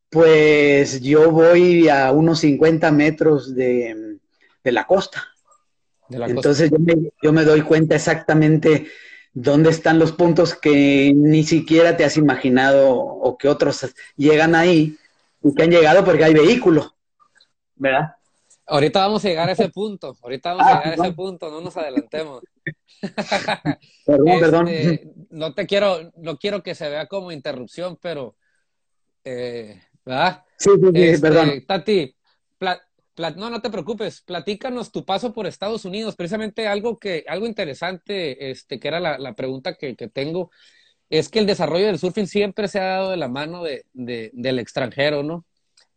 [0.09, 4.17] pues yo voy a unos 50 metros de,
[4.63, 5.27] la costa.
[6.09, 6.71] Entonces
[7.21, 8.87] Yo, me, doy cuenta exactamente
[9.33, 14.97] dónde están los puntos que ni siquiera te has imaginado o que otros llegan ahí
[15.43, 16.93] y que han llegado porque hay vehículos,
[17.75, 18.15] ¿verdad?
[18.69, 21.61] Ahorita vamos a llegar a ese punto, ahorita vamos a llegar a ese punto, no
[21.61, 22.43] nos adelantemos.
[24.05, 24.67] perdón, perdón.
[24.67, 28.35] Este, no te quiero, no quiero que se vea como interrupción, pero,
[29.23, 30.43] eh, ¿verdad?
[30.57, 31.65] Sí, sí, sí, este, perdón.
[31.65, 32.15] Tati,
[33.35, 38.51] no, no te preocupes, platícanos tu paso por Estados Unidos, precisamente algo que, algo interesante,
[38.51, 40.51] este, que era la, pregunta que, tengo,
[41.09, 44.59] es que el desarrollo del surfing siempre se ha dado de la mano de, del
[44.59, 45.45] extranjero, ¿no?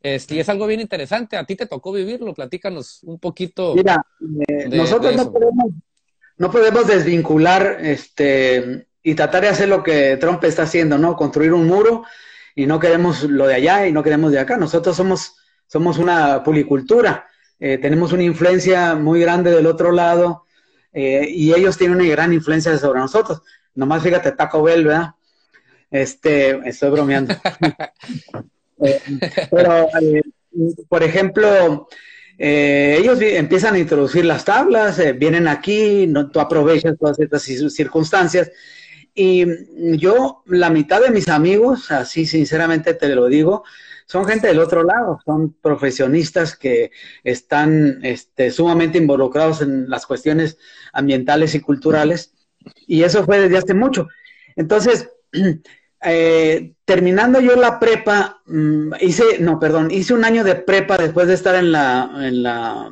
[0.03, 1.37] Este, y es algo bien interesante.
[1.37, 2.35] A ti te tocó vivirlo.
[2.35, 3.75] Platícanos un poquito.
[3.75, 4.05] Mira,
[4.49, 5.71] eh, nosotros no, podemos,
[6.39, 11.17] no podemos desvincular este, y tratar de hacer lo que Trump está haciendo, ¿no?
[11.17, 12.05] Construir un muro
[12.55, 14.57] y no queremos lo de allá y no queremos de acá.
[14.57, 15.37] Nosotros somos,
[15.67, 17.29] somos una policultura,
[17.61, 20.47] eh, tenemos una influencia muy grande del otro lado
[20.93, 23.43] eh, y ellos tienen una gran influencia sobre nosotros.
[23.75, 25.15] Nomás fíjate, Taco Bell, ¿verdad?
[25.91, 27.35] Este, estoy bromeando.
[28.85, 29.01] Eh,
[29.51, 29.89] pero,
[30.89, 31.89] por ejemplo,
[32.37, 38.51] ellos empiezan a introducir las tablas, vienen aquí, no, tú aprovechas todas estas circunstancias
[39.15, 39.45] y
[39.99, 43.63] yo, la mitad de mis amigos, así sinceramente te lo digo,
[44.07, 46.91] son gente del otro lado, son profesionistas que
[47.23, 50.59] están este, sumamente involucrados en las cuestiones
[50.93, 52.33] ambientales y culturales,
[52.87, 54.09] y eso fue desde hace mucho.
[54.57, 55.11] Entonces,
[56.05, 61.27] eh, terminando yo la prepa, mm, hice, no, perdón, hice un año de prepa después
[61.29, 62.91] de estar en la, en la...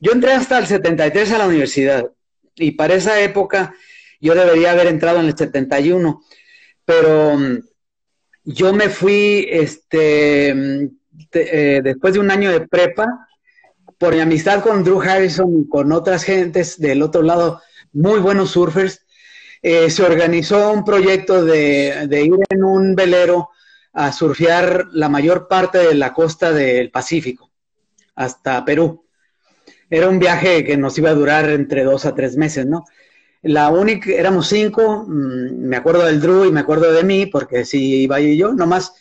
[0.00, 2.10] Yo entré hasta el 73 a la universidad,
[2.54, 3.74] y para esa época
[4.20, 6.22] yo debería haber entrado en el 71,
[6.84, 7.58] pero mm,
[8.44, 10.86] yo me fui este, mm,
[11.32, 13.06] eh, después de un año de prepa,
[13.98, 17.60] por mi amistad con Drew Harrison y con otras gentes del otro lado,
[17.92, 19.04] muy buenos surfers,
[19.62, 23.50] eh, se organizó un proyecto de, ir en un velero
[23.92, 27.50] a surfear la mayor parte de la costa del Pacífico,
[28.14, 29.04] hasta Perú.
[29.90, 32.84] Era un viaje que nos iba a durar entre dos a tres meses, ¿no?
[33.42, 37.64] La única, éramos cinco, mm, me acuerdo del Drew y me acuerdo de mí, porque
[37.64, 38.92] si iba yo, nomás,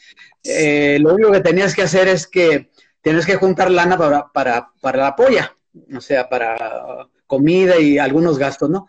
[0.44, 2.70] eh, lo único que tenías que hacer es que
[3.02, 5.56] tienes que juntar lana para, para, para la polla,
[5.96, 8.88] o sea, para comida y algunos gastos, ¿no?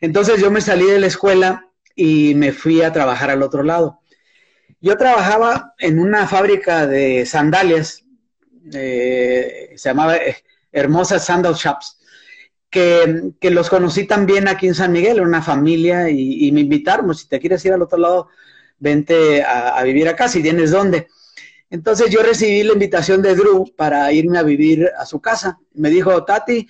[0.00, 4.00] Entonces yo me salí de la escuela y me fui a trabajar al otro lado.
[4.80, 8.04] Yo trabajaba en una fábrica de sandalias,
[8.72, 10.36] eh, se llamaba eh,
[10.72, 12.00] Hermosa Sandal Shops
[12.70, 17.40] que, los conocí también aquí en San Miguel, una familia, y, me invitaron, si te
[17.40, 18.28] quieres ir al otro lado,
[18.78, 21.08] vente a, vivir acá, si tienes dónde.
[21.68, 25.58] Entonces yo recibí la invitación de Drew para irme a vivir a su casa.
[25.74, 26.68] Me dijo, Tati,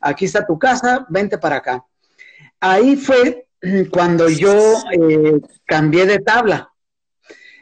[0.00, 1.84] aquí está tu casa, vente para acá.
[2.64, 3.48] Ahí fue
[3.90, 4.54] cuando yo
[4.92, 6.70] eh, cambié de tabla.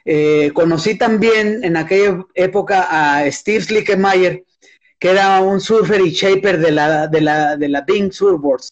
[0.05, 4.45] Eh, conocí también en aquella época a Steve Slickemeyer,
[4.99, 8.69] que era un surfer y shaper de la, de la, de la Bing Surfboards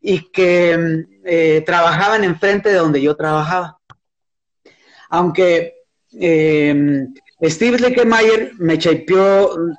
[0.00, 3.78] y que eh, trabajaban enfrente de donde yo trabajaba.
[5.10, 5.74] Aunque
[6.18, 7.04] eh,
[7.42, 9.76] Steve Leckemeyer me chapeó eh,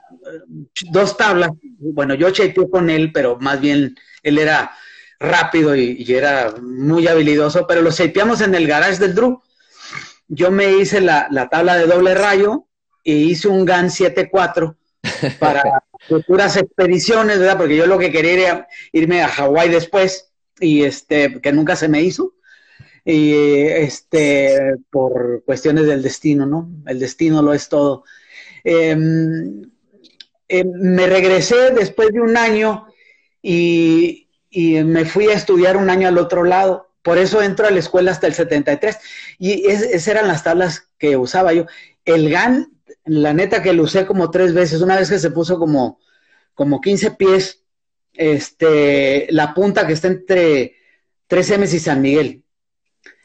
[0.91, 4.71] dos tablas, bueno, yo chapeé con él, pero más bien él era
[5.21, 9.41] rápido y, era muy habilidoso, pero lo chapeamos en el garage del Drew.
[10.27, 12.65] Yo me hice la, la tabla de doble rayo
[13.03, 14.75] y hice un GAN 7.4
[15.39, 17.57] para futuras expediciones, ¿verdad?
[17.57, 21.87] Porque yo lo que quería era irme a Hawái después y este, que nunca se
[21.87, 22.33] me hizo.
[23.03, 26.69] Y este, por cuestiones del destino, ¿no?
[26.85, 28.03] El destino lo es todo.
[28.63, 29.63] Em,
[30.47, 32.87] em, me regresé después de un año
[33.41, 34.20] y,
[34.51, 36.89] me fui a estudiar un año al otro lado.
[37.01, 38.97] Por eso entro a la escuela hasta el 73.
[39.39, 41.65] Y esas eran las tablas que usaba yo.
[42.05, 42.71] El GAN
[43.05, 45.99] la neta que lo usé como tres veces, una vez que se puso como,
[46.53, 47.63] como 15 pies,
[48.13, 50.75] este, la punta que está entre
[51.29, 52.43] 3M y San Miguel.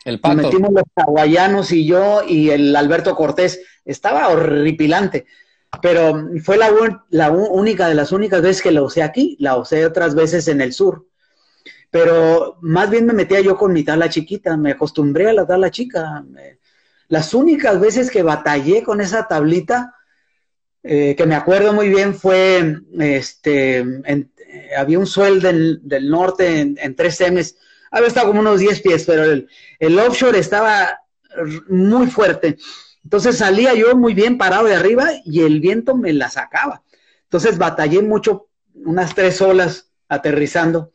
[0.04, 0.36] El pato.
[0.36, 3.60] metimos los hawaianos y yo y el Alberto Cortés.
[3.84, 5.26] Estaba horripilante.
[5.82, 6.70] Pero fue la,
[7.10, 9.36] la única de las únicas veces que la usé aquí.
[9.40, 11.06] La usé otras veces en el sur.
[11.98, 14.54] Pero más bien me metía yo con mi tala chiquita.
[14.58, 16.22] Me acostumbré a la tala chica.
[17.08, 19.94] Las únicas veces que batallé con esa tablita,
[20.82, 23.82] eh, que me acuerdo muy bien, fue, este,
[24.76, 27.56] había un sueldo del, norte en, tres M's,
[27.90, 29.24] había estado como unos 10 pies, pero
[29.78, 31.00] el, offshore estaba
[31.66, 32.58] muy fuerte.
[33.04, 36.82] Entonces salía yo muy bien parado de arriba y el viento me la sacaba.
[37.22, 40.92] Entonces batallé mucho, unas tres olas aterrizando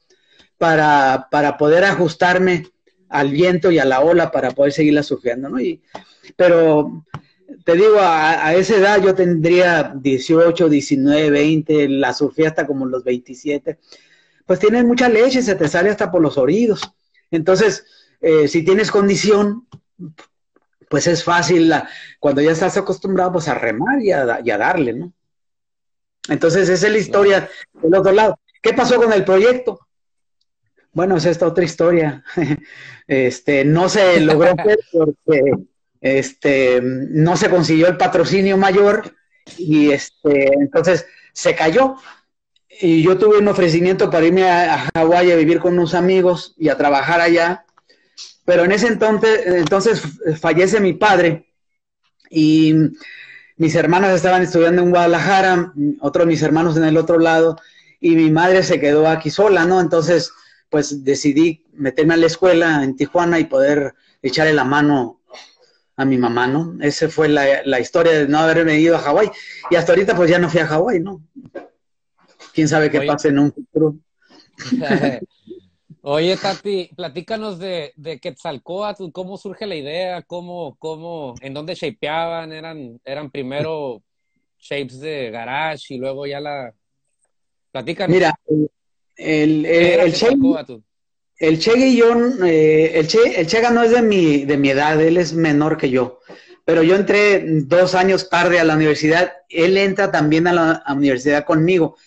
[0.62, 2.68] para, para poder ajustarme
[3.10, 5.60] al viento y a la ola para poder seguirla surfeando, ¿no?
[5.60, 5.82] Y,
[6.36, 7.04] pero
[7.66, 13.04] te digo, a, esa edad yo tendría 18, 19, 20, la surfé hasta como los
[13.04, 13.80] 27.
[14.46, 16.94] Pues tienes mucha leche, se te sale hasta por los oídos.
[17.32, 17.84] Entonces,
[18.22, 19.68] eh, si tienes condición,
[20.90, 21.74] pues es fácil,
[22.20, 25.12] cuando ya estás acostumbrado, pues a remar y a, y a darle, ¿no?
[26.30, 27.50] Entonces, esa es la historia
[27.82, 28.40] del otro lado.
[28.62, 29.80] ¿Qué pasó con el proyecto?
[30.94, 32.24] Bueno, es esta otra historia.
[33.08, 34.56] Este, no se logró
[34.94, 35.54] porque
[36.00, 39.14] este, no se consiguió el patrocinio mayor
[39.58, 41.98] y este, entonces se cayó.
[42.80, 46.70] Y yo tuve un ofrecimiento para irme a, Hawái a vivir con unos amigos y
[46.70, 47.66] a trabajar allá.
[48.46, 50.02] Pero en ese entonces, entonces
[50.40, 51.54] fallece mi padre
[52.30, 52.74] Y
[53.58, 57.58] mis hermanas estaban estudiando en Guadalajara, otros mis hermanos en el otro lado,
[58.00, 59.82] y mi madre se quedó aquí sola, ¿no?
[59.82, 60.32] Entonces,
[60.72, 65.22] pues decidí meterme a la escuela en Tijuana y poder echarle la mano
[65.98, 66.78] a mi mamá, ¿no?
[66.82, 69.30] Esa fue la, historia de no haberme ido a Hawái.
[69.70, 71.22] Y hasta ahorita pues ya no fui a Hawái, ¿no?
[72.54, 73.96] Quién sabe qué pase en un futuro.
[76.04, 82.54] Oye, Tati, platícanos de, de Quetzalcóatl, cómo surge la idea, cómo, cómo, en dónde shapeaban,
[82.54, 84.02] eran, eran primero
[84.58, 86.74] shapes de garage y luego ya la...
[87.72, 88.16] Platícanos.
[88.16, 88.34] Mira,
[89.22, 90.28] el, el, el, Che,
[91.38, 95.02] el Che Guillón, eh, el, che, el Chega no es de mi, de mi edad,
[95.02, 96.20] él es menor que yo,
[96.66, 101.46] pero yo entré dos años tarde a la universidad, él entra también a la universidad
[101.46, 101.98] conmigo.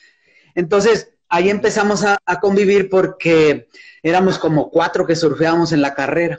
[0.54, 3.68] Entonces, ahí empezamos a, convivir porque
[4.02, 6.38] éramos como cuatro que surfeábamos en la carrera.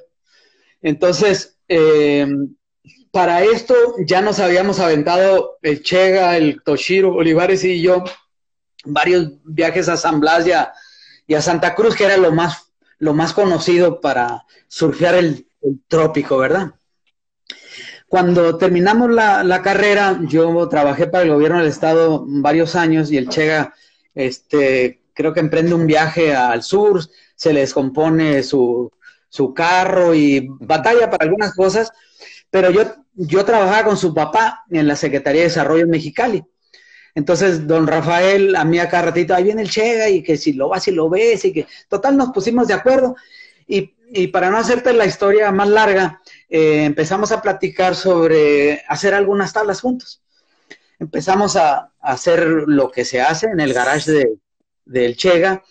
[0.82, 2.28] Entonces, eh,
[3.12, 8.04] para esto ya nos habíamos aventado el Chega, el Toshiro, Olivares y yo,
[8.86, 13.34] varios viajes a San Blas y a, Santa Cruz, que era lo más, lo más
[13.34, 15.48] conocido para surfear el,
[15.88, 16.74] trópico, ¿verdad?
[18.08, 23.18] Cuando terminamos la, la, carrera, yo trabajé para el gobierno del estado varios años y
[23.18, 23.74] el Chega
[24.14, 27.02] este, creo que emprende un viaje al sur,
[27.36, 28.92] se le descompone su,
[29.30, 31.92] su carro y batalla para algunas cosas,
[32.50, 32.84] pero yo,
[33.16, 36.44] yo trabajaba con su papá en la Secretaría de Desarrollo Mexicali.
[37.16, 40.70] Entonces, don Rafael, a mí acá ratito, ahí viene el Chega y que si lo
[40.70, 43.16] vas y lo ves y que, total, nos pusimos de acuerdo.
[43.68, 49.14] Y, y para no hacerte la historia más larga, eh, empezamos a platicar sobre hacer
[49.14, 50.22] algunas tablas juntos
[51.00, 54.38] empezamos a, hacer lo que se hace en el garage de,
[54.86, 55.64] del Chega,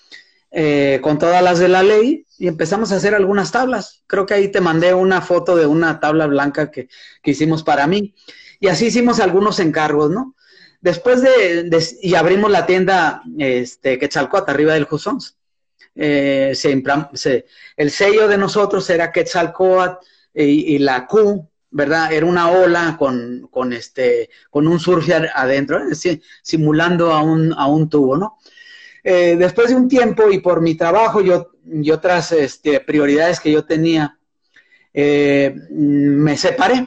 [0.50, 4.02] eh, con todas las de la ley, y empezamos a hacer algunas tablas.
[4.08, 6.88] Creo que ahí te mandé una foto de una tabla blanca que,
[7.22, 8.14] hicimos para mí.
[8.58, 10.34] Y así hicimos algunos encargos, ¿no?
[10.84, 11.66] Después de,
[12.02, 15.34] y abrimos la tienda este, Quetzalcoatl, arriba del Jusons.
[15.96, 16.52] Eh,
[17.76, 20.04] el sello de nosotros era Quetzalcoatl
[20.34, 22.12] y, y la Q ¿verdad?
[22.12, 25.80] Era una ola con, con, este, con un surfer adentro,
[26.42, 28.36] simulando a un, a un tubo, ¿no?
[29.02, 33.50] Eh, después de un tiempo y por mi trabajo yo, y otras este, prioridades que
[33.50, 34.18] yo tenía,
[34.92, 36.86] eh, me separé.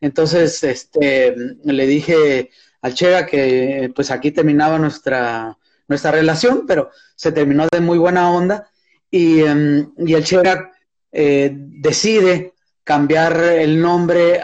[0.00, 2.50] Entonces, este, le dije
[2.82, 5.56] al Chega que pues aquí terminaba nuestra,
[5.86, 8.70] nuestra relación, pero se terminó de muy buena onda
[9.10, 10.72] y, em, y el Chega
[11.12, 12.54] eh, decide
[12.84, 14.40] cambiar el nombre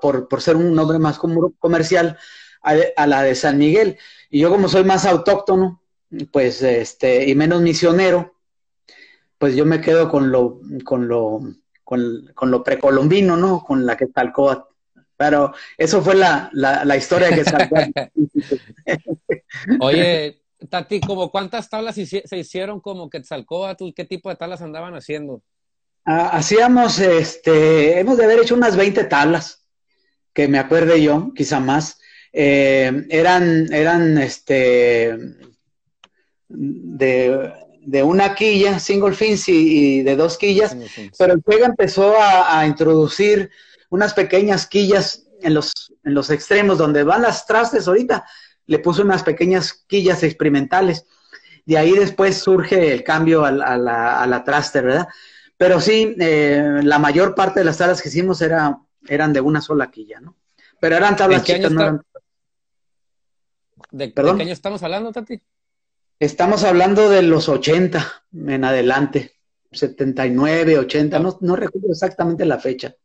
[0.00, 2.18] por, ser un nombre más comercial
[2.62, 3.98] a, la de San Miguel.
[4.30, 5.80] Y yo como soy más autóctono,
[6.32, 8.34] pues, este, y menos misionero,
[9.38, 11.40] pues yo me quedo con lo, con lo,
[11.84, 13.62] con, lo precolombino, ¿no?
[13.62, 14.73] Con la que talcó.
[15.16, 17.76] Pero eso fue la, la, historia que saltó.
[19.80, 23.90] Oye, Tati, ¿como cuántas tablas se hicieron como Quetzalcóatl?
[23.94, 25.42] ¿Qué tipo de tablas andaban haciendo?
[26.04, 29.66] Ah, hacíamos, este, hemos de haber hecho unas 20 tablas,
[30.32, 31.98] que me acuerde yo, quizá más.
[32.32, 35.16] Eh, eran, eran, este,
[36.48, 40.76] de, una quilla, single fins y, de dos quillas,
[41.18, 43.50] pero el juego empezó a, introducir
[43.94, 45.72] unas pequeñas quillas en los,
[46.02, 48.26] en los extremos donde van las trastes ahorita,
[48.66, 51.06] le puso unas pequeñas quillas experimentales.
[51.64, 55.06] De ahí después surge el cambio a, la, a la traste, ¿verdad?
[55.56, 59.60] Pero sí, eh, la mayor parte de las tablas que hicimos era, eran de una
[59.60, 60.34] sola quilla, ¿no?
[60.80, 62.02] Pero eran tablas chicas, no eran...
[63.92, 65.40] ¿De, qué año estamos hablando, Tati?
[66.18, 69.36] Estamos hablando de los 80 en adelante,
[69.70, 72.96] 79, 80, no, no recuerdo exactamente la fecha.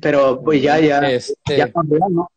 [0.00, 1.56] Pero pues ya, ya, este...
[1.56, 1.70] ya
[2.10, 2.30] ¿no?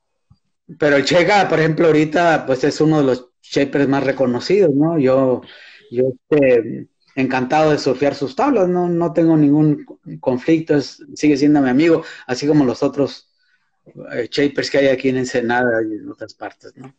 [0.79, 4.97] Pero el Chega, por ejemplo, ahorita, pues es uno de los shapers más reconocidos, ¿no?
[4.97, 5.41] Yo,
[5.91, 9.85] yo, este, encantado de surfear sus tablas, no, no tengo ningún
[10.19, 13.29] conflicto, sigue siendo mi amigo, así como los otros
[14.13, 16.93] eh, shapers que hay aquí en Ensenada y en otras partes, ¿no?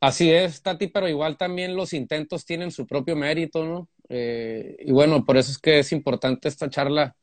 [0.00, 3.88] Así es, Tati, pero igual también los intentos tienen su propio mérito, ¿no?
[4.10, 7.16] Eh, y bueno, por eso es que es importante esta charla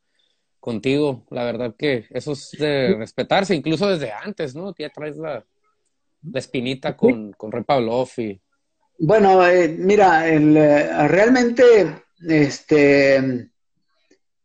[0.62, 1.26] contigo.
[1.30, 4.74] La verdad que eso es de respetarse, incluso desde antes, ¿no?
[4.80, 5.46] Ya traes la,
[6.34, 8.40] espinita con, con Rey Pavlov y,
[9.04, 13.50] bueno, eh, mira, eh, realmente, este,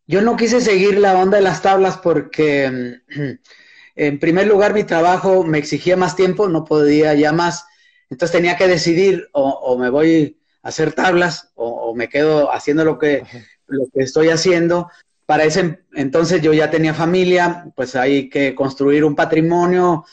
[0.06, 3.02] yo no quise seguir la onda de las tablas porque,
[3.96, 7.66] en primer lugar, mi trabajo me exigía más tiempo, no podía ya más,
[8.08, 12.98] entonces tenía que decidir o, me voy a hacer tablas o, me quedo haciendo lo
[12.98, 13.24] que,
[13.66, 14.88] lo que estoy haciendo
[15.26, 20.04] para ese entonces yo ya tenía familia, pues hay que construir un patrimonio,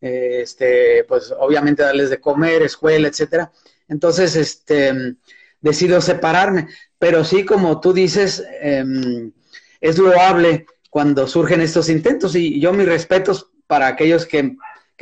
[0.00, 3.50] eh, este, pues obviamente darles de comer, escuela, etcétera.
[3.88, 5.16] Entonces, este,
[5.60, 6.68] decido separarme.
[6.98, 9.32] Pero sí, como tú dices, em,
[9.80, 14.56] es loable cuando surgen estos intentos y yo mis respetos para aquellos que,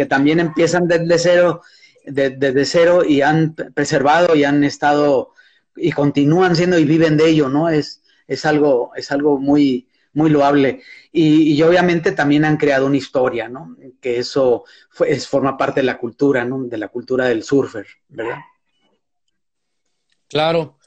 [0.09, 1.63] también empiezan desde cero,
[2.05, 5.33] desde cero y han preservado y han estado
[5.75, 7.71] y continúan siendo y viven de ello, ¿no?
[7.71, 10.83] Es, es algo, es algo muy, muy loable.
[11.13, 13.77] Y, obviamente también han creado una historia, ¿no?
[14.01, 14.65] Que eso
[15.07, 16.65] es, forma parte de la cultura, ¿no?
[16.65, 18.39] De la cultura del surfer, ¿verdad?
[20.29, 20.79] Claro.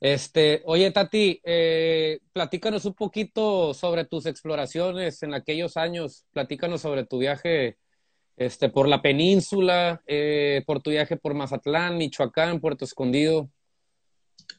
[0.00, 6.26] Este, oye, Tati, eh, platícanos un poquito sobre tus exploraciones en aquellos años.
[6.32, 7.78] Platícanos sobre tu viaje
[8.36, 13.48] este, por la península, eh, por tu viaje por Mazatlán, Michoacán, Puerto Escondido.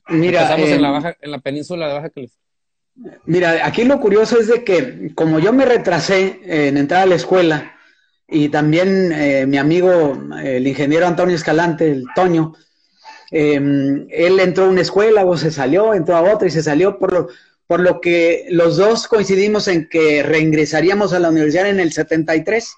[0.09, 2.43] Mira, en, la baja, en la península de Baja California.
[3.25, 7.15] Mira, aquí lo curioso es de que como yo me retrasé en entrar a la
[7.15, 7.73] escuela
[8.27, 12.53] y también eh, mi amigo, el ingeniero Antonio Escalante, el Toño,
[13.31, 16.99] em, él entró a una escuela o se salió, entró a otra y se salió,
[16.99, 17.27] por lo,
[17.67, 22.75] por lo que los dos coincidimos en que reingresaríamos a la universidad en el 73.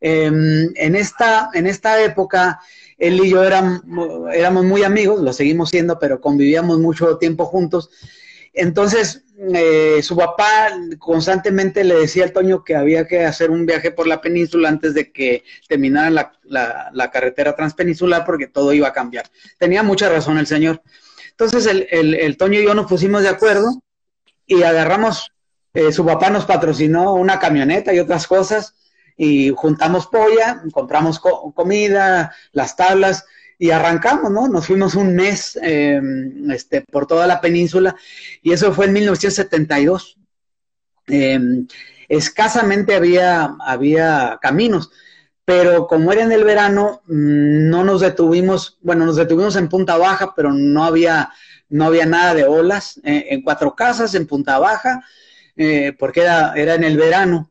[0.00, 2.58] Em, en, esta, en esta época
[3.00, 3.82] él y yo éramos,
[4.64, 7.90] muy amigos, lo seguimos siendo, pero convivíamos mucho tiempo juntos.
[8.52, 9.24] Entonces,
[9.54, 14.06] eh, su papá constantemente le decía al Toño que había que hacer un viaje por
[14.06, 19.30] la península antes de que terminara la, la, carretera transpeninsular porque todo iba a cambiar.
[19.58, 20.82] Tenía mucha razón el señor.
[21.30, 23.82] Entonces, el, el, Toño y yo nos pusimos de acuerdo
[24.46, 25.32] y agarramos,
[25.72, 28.74] eh, su papá nos patrocinó una camioneta y otras cosas
[29.22, 31.20] y juntamos polla, compramos
[31.54, 33.26] comida, las tablas
[33.58, 34.48] y arrancamos, ¿no?
[34.48, 37.94] Nos fuimos un mes em, este, por toda la península
[38.40, 40.16] y eso fue en 1972.
[41.06, 41.66] Em,
[42.08, 44.90] escasamente había, había caminos,
[45.44, 49.98] pero como era en el verano, mm, no nos detuvimos, bueno, nos detuvimos en Punta
[49.98, 51.30] Baja, pero no había,
[51.68, 55.04] no había nada de olas, eh, en Cuatro Casas, en Punta Baja,
[55.56, 57.49] eh, porque era, era en el verano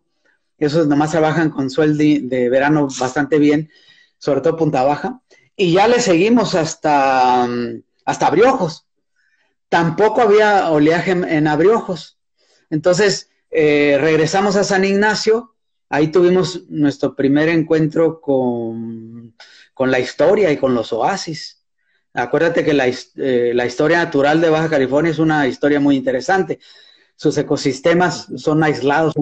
[0.66, 3.70] esos nomás trabajan con sueldo de verano bastante bien,
[4.18, 5.22] sobre todo Punta Baja,
[5.55, 8.86] y ya le seguimos hasta, mm, hasta Abriojos.
[9.70, 12.18] Tampoco había oleaje en, Abriojos.
[12.70, 15.55] Entonces, eh, regresamos a San Ignacio,
[15.89, 19.36] ahí tuvimos nuestro primer encuentro con,
[19.74, 21.64] con la historia y con los oasis.
[22.14, 26.60] Acuérdate que la, eh, la historia natural de Baja California es una historia muy interesante
[27.20, 29.13] sus ecosistemas son aislados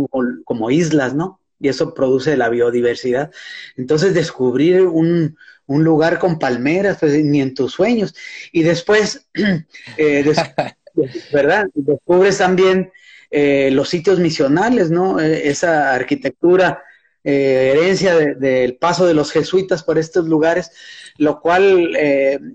[0.46, 1.40] como, islas, ¿no?
[1.60, 3.32] Y eso produce la biodiversidad.
[3.76, 5.36] Entonces, descubrir un,
[5.68, 8.14] lugar con palmeras, pues ni en tus sueños.
[8.52, 9.28] Y después,
[9.98, 10.24] eh,
[11.34, 11.66] ¿verdad?
[11.74, 12.92] Descubres también
[13.32, 15.20] eh, los sitios misionales, ¿no?
[15.20, 16.84] Eh, esa arquitectura,
[17.24, 20.72] herencia del paso de los jesuitas por estos lugares,
[21.18, 21.98] lo cual,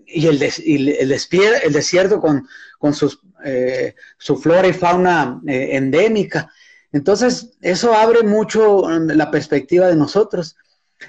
[0.06, 2.46] y, el, el, el desierto con,
[2.78, 6.52] con sus eh, su flora y fauna eh, endémica.
[6.92, 10.56] Entonces, eso abre mucho mm, la perspectiva de nosotros.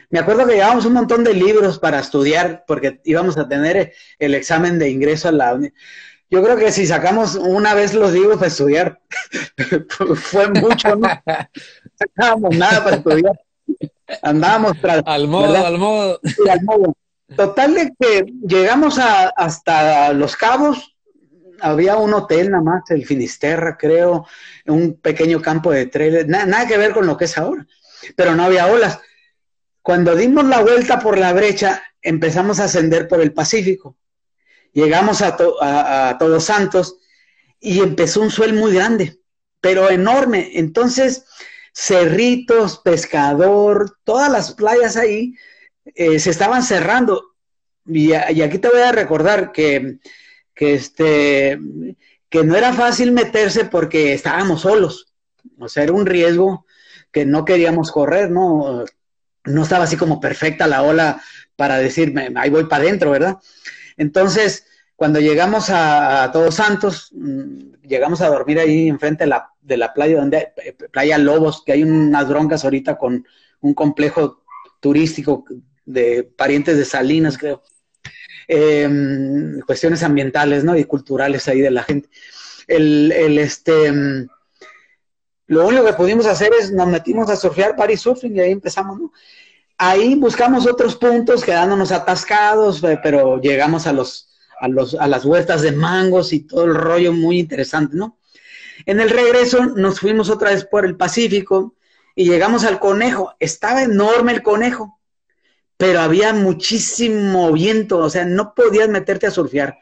[0.10, 3.94] Me acuerdo que llevábamos un montón de libros para estudiar porque íbamos a tener eh,
[4.18, 5.60] el examen de ingreso a la
[6.34, 9.00] Yo creo que si sacamos una vez los libros para estudiar,
[10.16, 11.08] fue mucho, ¿no?
[11.94, 13.40] Sacábamos nada para estudiar.
[14.24, 16.20] Andábamos al modo, al modo.
[16.50, 16.98] al modo.
[17.36, 20.96] Total de que llegamos a, hasta Los Cabos,
[21.62, 24.26] había un hotel nada más, el Finisterra, creo,
[24.66, 27.68] un pequeño campo de trailer, nada que ver con lo que es ahora,
[28.16, 29.00] pero no había olas.
[29.84, 33.98] Cuando dimos la vuelta por la brecha, empezamos a ascender por el Pacífico.
[34.74, 36.98] Llegamos a, Todos Santos
[37.60, 39.20] y empezó un suelo muy grande,
[39.62, 40.52] pero enorme.
[40.56, 41.26] Entonces,
[41.74, 45.36] cerritos, pescador, todas las playas ahí
[45.96, 47.36] eh, se estaban cerrando.
[47.86, 50.00] y, aquí te voy a recordar que
[50.54, 51.60] que este
[52.30, 55.14] que no era fácil meterse porque estábamos solos.
[55.60, 56.66] O sea, era un riesgo
[57.12, 58.86] que no queríamos correr, ¿no?
[59.46, 61.22] No estaba así como perfecta la ola
[61.56, 63.38] para decirme, ahí voy para adentro, ¿verdad?
[63.98, 64.66] Entonces,
[64.96, 69.94] cuando llegamos a, Todos Santos, mm, llegamos a dormir ahí enfrente de la, de la
[69.94, 73.26] playa, donde eh, Playa Lobos, que hay unas broncas ahorita con
[73.62, 74.44] un complejo
[74.80, 75.46] turístico
[75.86, 77.64] de parientes de Salinas, creo.
[78.48, 80.78] Em, cuestiones ambientales, ¿no?
[80.78, 82.10] Y culturales ahí de la gente.
[82.68, 84.28] El, este, em,
[85.48, 89.00] lo único que pudimos hacer es nos metimos a surfear Paris Surfing y ahí empezamos,
[89.00, 89.12] ¿no?
[89.86, 94.30] Ahí buscamos otros puntos quedándonos atascados, eh, pero llegamos a los,
[94.62, 98.18] a los, a las huertas de mangos y todo el rollo muy interesante, ¿no?
[98.86, 101.76] En el regreso nos fuimos otra vez por el Pacífico
[102.16, 103.36] y llegamos al conejo.
[103.42, 105.02] Estaba enorme el conejo,
[105.76, 109.80] pero había muchísimo viento, o sea, no podías meterte a surfear.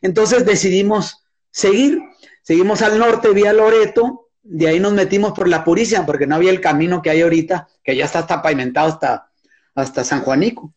[0.00, 1.98] Entonces decidimos seguir,
[2.40, 6.50] seguimos al norte vía Loreto, de ahí nos metimos por la Purísima, porque no había
[6.50, 9.30] el camino que hay ahorita, que ya está hasta pavimentado hasta,
[9.74, 10.72] hasta San Juanico.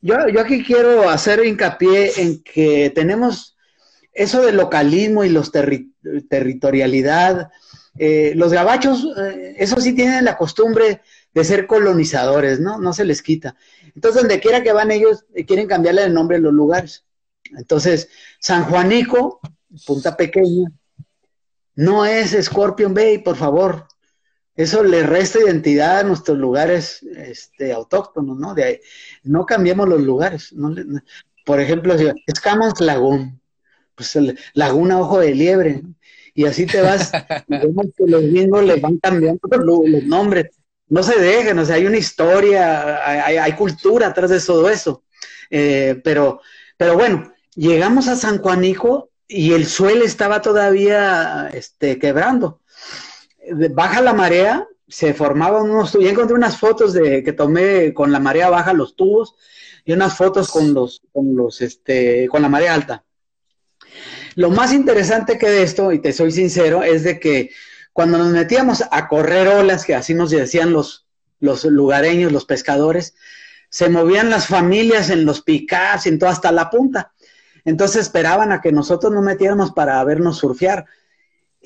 [0.00, 3.56] Yo, yo aquí quiero hacer hincapié en que tenemos
[4.12, 5.50] eso de localismo y los
[6.28, 7.50] territorialidad.
[7.96, 12.78] Eh, los gabachos, eh, eso sí tienen la costumbre de ser colonizadores, ¿no?
[12.78, 13.56] No se les quita.
[13.94, 17.04] Entonces, donde quiera que van ellos, eh, quieren cambiarle el nombre a los lugares.
[17.56, 18.08] Entonces,
[18.38, 19.40] San Juanico,
[19.86, 20.70] Punta Pequeña,
[21.74, 23.86] no es Scorpion Bay, por favor.
[24.56, 28.54] Eso le resta identidad a nuestros lugares este, autóctonos, ¿no?
[28.54, 28.80] De ahí,
[29.24, 30.54] no cambiemos los lugares.
[31.44, 31.96] por ejemplo,
[32.26, 33.40] Escamos Lagoon,
[33.94, 34.16] pues
[34.54, 35.82] Laguna Ojo de Liebre,
[36.34, 37.12] y así te vas,
[37.48, 40.46] vemos que los gringos les van cambiando los, nombres.
[40.88, 45.04] No se dejen, o sea, hay una historia, hay, cultura atrás de todo eso.
[45.50, 46.40] Eh, pero,
[46.76, 52.60] pero bueno, llegamos a San Juanico y el suelo estaba todavía este, quebrando.
[53.70, 56.04] Baja la marea, se formaban unos tubos.
[56.04, 59.34] Ya encontré unas fotos de que tomé con la marea baja los tubos
[59.84, 63.04] y unas fotos con los, con los, este, con la marea alta.
[64.34, 67.50] Lo más interesante que de esto, y te soy sincero, es de que
[67.92, 71.06] cuando nos metíamos a correr olas, que así nos decían los,
[71.38, 73.14] los lugareños, los pescadores,
[73.68, 77.12] se movían las familias en los picas y en toda hasta la punta.
[77.64, 80.86] Entonces esperaban a que nosotros nos metiéramos para vernos surfear.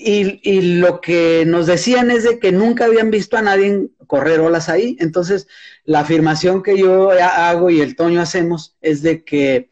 [0.01, 4.69] Y, lo que nos decían es de que nunca habían visto a nadie correr olas
[4.69, 4.97] ahí.
[5.01, 5.49] Entonces,
[5.85, 9.71] la afirmación que yo hago y el Toño hacemos es de que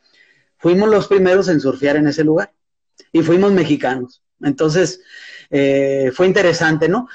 [0.58, 2.52] fuimos los primeros en surfear en ese lugar
[3.12, 4.22] y fuimos mexicanos.
[4.42, 5.00] Entonces,
[5.50, 7.08] eh, fue interesante, ¿no?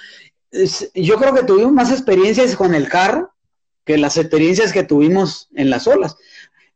[0.93, 3.34] yo creo que tuvimos más experiencias con el carro
[3.86, 6.18] que las experiencias que tuvimos en las olas.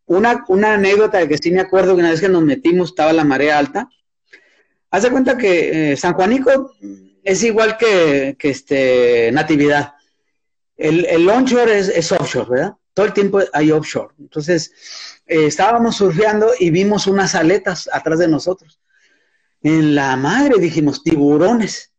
[0.06, 3.14] Una, una anécdota de que sí me acuerdo que una vez que nos metimos estaba
[3.14, 3.90] la marea alta.
[4.96, 6.72] Hace cuenta que eh, San Juanico
[7.22, 9.96] es igual que, este, Natividad.
[10.78, 12.74] El, el onshore es, offshore, ¿verdad?
[12.94, 14.14] Todo el tiempo hay offshore.
[14.20, 14.72] Entonces,
[15.26, 18.80] eh, estábamos surfeando y vimos unas aletas atrás de nosotros
[19.64, 21.92] en la madre, dijimos, tiburones.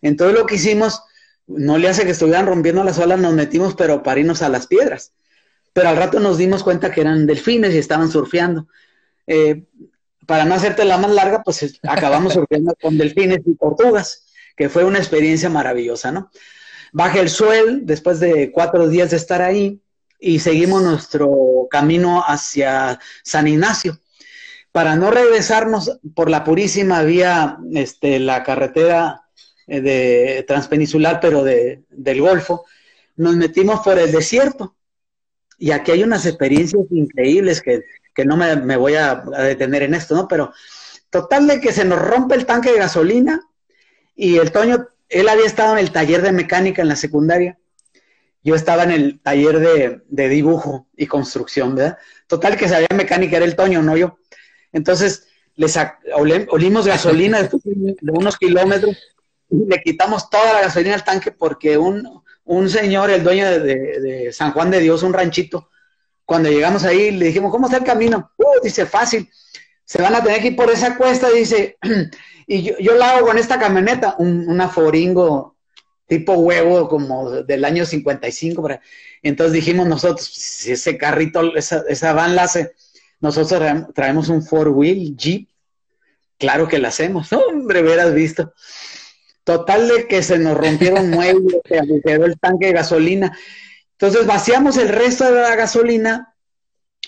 [0.00, 1.02] Entonces lo que hicimos,
[1.48, 4.68] no le hace que estuvieran rompiendo las olas, nos metimos, pero para irnos a las
[4.68, 5.12] piedras.
[5.72, 8.68] Pero al rato nos dimos cuenta que eran delfines y estaban surfeando.
[9.26, 9.64] Eh,
[10.26, 14.24] para no hacerte la más larga, pues acabamos surfeando con delfines y tortugas,
[14.56, 16.30] que fue una experiencia maravillosa, ¿no?
[16.92, 19.80] Baja el suelo después de cuatro días de estar ahí
[20.20, 23.98] y seguimos nuestro camino hacia San Ignacio
[24.74, 29.22] para no regresarnos por la purísima vía, este, la carretera
[29.68, 32.64] eh, de transpeninsular, pero de, del Golfo,
[33.16, 34.74] nos metimos por el desierto.
[35.58, 37.84] Y aquí hay unas experiencias increíbles que,
[38.24, 40.28] no me, voy a, detener en esto, ¿no?
[40.28, 40.52] Pero
[41.10, 43.40] total de que se nos rompe el tanque de gasolina
[44.14, 47.58] y el Toño, él había estado en el taller de mecánica en la secundaria.
[48.42, 51.98] Yo estaba en el taller de, de dibujo y construcción, ¿verdad?
[52.26, 54.18] Total que sabía mecánica, era el Toño, no yo.
[54.72, 55.78] Entonces, les
[56.14, 58.96] olimos gasolina de unos kilómetros
[59.50, 62.22] y le quitamos toda la gasolina al tanque porque un,
[62.68, 65.70] señor, el dueño de, San Juan de Dios, un ranchito,
[66.24, 68.32] cuando llegamos ahí le dijimos, ¿cómo está el camino?
[68.36, 69.28] Uh, dice, fácil.
[69.84, 71.76] Se van a tener que ir por esa cuesta, dice,
[72.46, 75.56] y yo, yo la hago con esta camioneta, un, una Foringo
[76.06, 78.68] tipo huevo como del año 55.
[79.22, 82.72] Entonces dijimos nosotros, si ese carrito, esa, esa van la hace
[83.24, 83.62] nosotros
[83.94, 85.48] traemos un four wheel Jeep.
[86.38, 87.32] Claro que lo hacemos.
[87.32, 88.52] Hombre, hubieras visto.
[89.44, 93.38] Total de que se nos rompieron muebles, se quedó el tanque de gasolina.
[94.06, 96.34] Entonces vaciamos el resto de la gasolina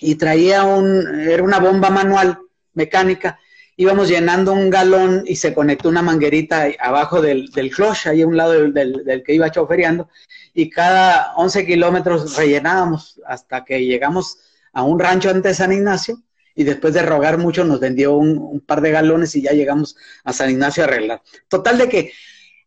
[0.01, 2.39] y traía un, era una bomba manual
[2.73, 3.39] mecánica.
[3.77, 8.27] Íbamos llenando un galón y se conectó una manguerita abajo del, del cloche, ahí a
[8.27, 10.09] un lado del, del, que iba chofereando,
[10.55, 14.39] y cada 11 kilómetros rellenábamos hasta que llegamos
[14.73, 16.23] a un rancho antes de San Ignacio
[16.55, 20.33] y después de rogar mucho nos vendió un, par de galones y ya llegamos a
[20.33, 21.21] San Ignacio a arreglar.
[21.49, 22.13] Total de que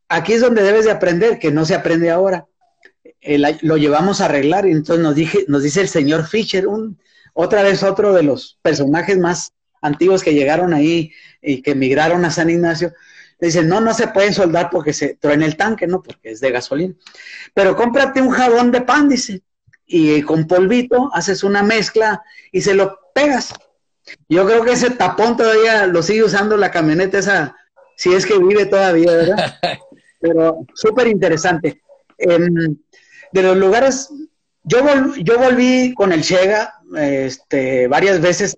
[0.07, 2.45] aquí es donde debes de aprender, que no se aprende ahora.
[3.61, 6.99] Lo llevamos a arreglar y entonces nos, dije, nos dice el señor Fischer, un,
[7.34, 11.11] otra vez otro de los personajes más antiguos que llegaron ahí
[11.41, 12.93] y que emigraron a San Ignacio,
[13.39, 16.01] le dice, no, no se pueden soldar porque se truena el tanque, ¿no?
[16.01, 16.93] Porque es de gasolina.
[17.53, 19.41] Pero cómprate un jabón de pan, dice
[19.91, 23.53] y con polvito haces una mezcla y se lo pegas.
[24.30, 27.55] Yo creo que ese tapón todavía lo sigue usando la camioneta esa
[27.97, 29.57] si es que vive todavía, ¿verdad?
[30.22, 31.82] Pero súper interesante.
[32.17, 32.78] Em,
[33.32, 34.09] de los lugares,
[34.63, 34.80] yo,
[35.17, 38.55] yo volví con el Chega este, varias veces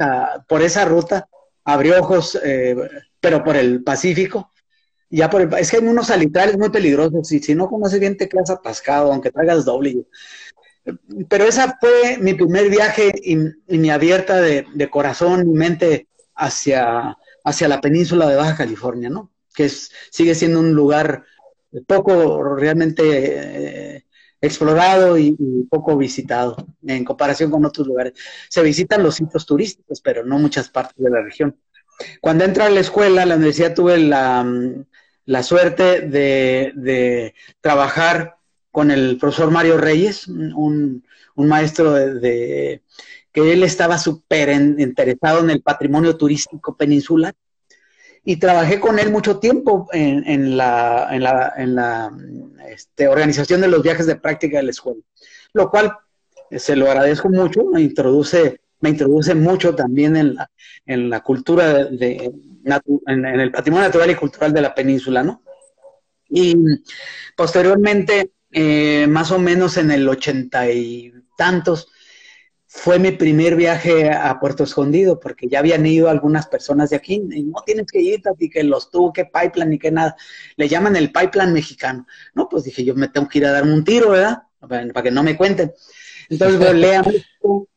[0.48, 1.28] por esa ruta,
[1.64, 2.76] abrió ojos, eh,
[3.20, 4.52] pero por el Pacífico.
[5.10, 8.16] Ya por el, es que hay unos salitrales muy peligrosos y si no conoces bien
[8.16, 10.06] te quedas atascado, aunque traigas doble.
[11.30, 13.36] Pero esa fue mi primer viaje y,
[13.78, 19.32] mi abierta de, corazón, mi mente hacia, hacia la península de Baja California, ¿no?
[19.54, 21.26] Que sigue siendo un lugar
[21.86, 23.04] poco realmente
[23.98, 24.06] eh,
[24.42, 25.36] explorado y,
[25.70, 28.14] poco visitado en comparación con otros lugares.
[28.50, 31.56] Se visitan los sitios turísticos, pero no muchas partes de la región.
[32.20, 34.46] Cuando entré a la escuela, la universidad, tuve la,
[35.26, 38.38] la suerte de, de, trabajar
[38.72, 42.82] con el profesor Mario Reyes, un, un maestro de,
[43.32, 47.36] que él estaba súper interesado en el patrimonio turístico peninsular
[48.24, 52.12] y trabajé con él mucho tiempo en, la, en la, en la
[52.70, 55.02] este, organización de los viajes de práctica de la escuela,
[55.54, 55.92] lo cual
[56.50, 60.52] eh, se lo agradezco mucho, me introduce, me introduce mucho también en la,
[60.86, 62.32] en la cultura, de,
[63.08, 65.42] en, el patrimonio natural y cultural de la península, ¿no?
[66.30, 66.56] Y
[67.36, 71.90] posteriormente, eh, más o menos en el ochenta y tantos,
[72.74, 77.22] fue mi primer viaje a Puerto Escondido, porque ya habían ido algunas personas de aquí,
[77.30, 80.16] y no tienes que ir, y que los tuvo, que pipeline, ni que nada.
[80.56, 82.08] Le llaman el pipeline mexicano.
[82.34, 84.44] No, pues dije, yo me tengo que ir a dar un tiro, ¿verdad?
[84.62, 85.74] Para, que no me cuenten.
[86.30, 87.68] Entonces volé a México,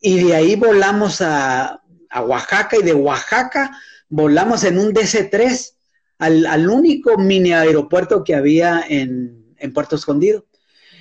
[0.00, 1.82] y de ahí volamos a,
[2.14, 3.76] Oaxaca, y de Oaxaca
[4.08, 5.74] volamos en un DC-3
[6.18, 10.46] al, único mini aeropuerto que había en, en Puerto Escondido.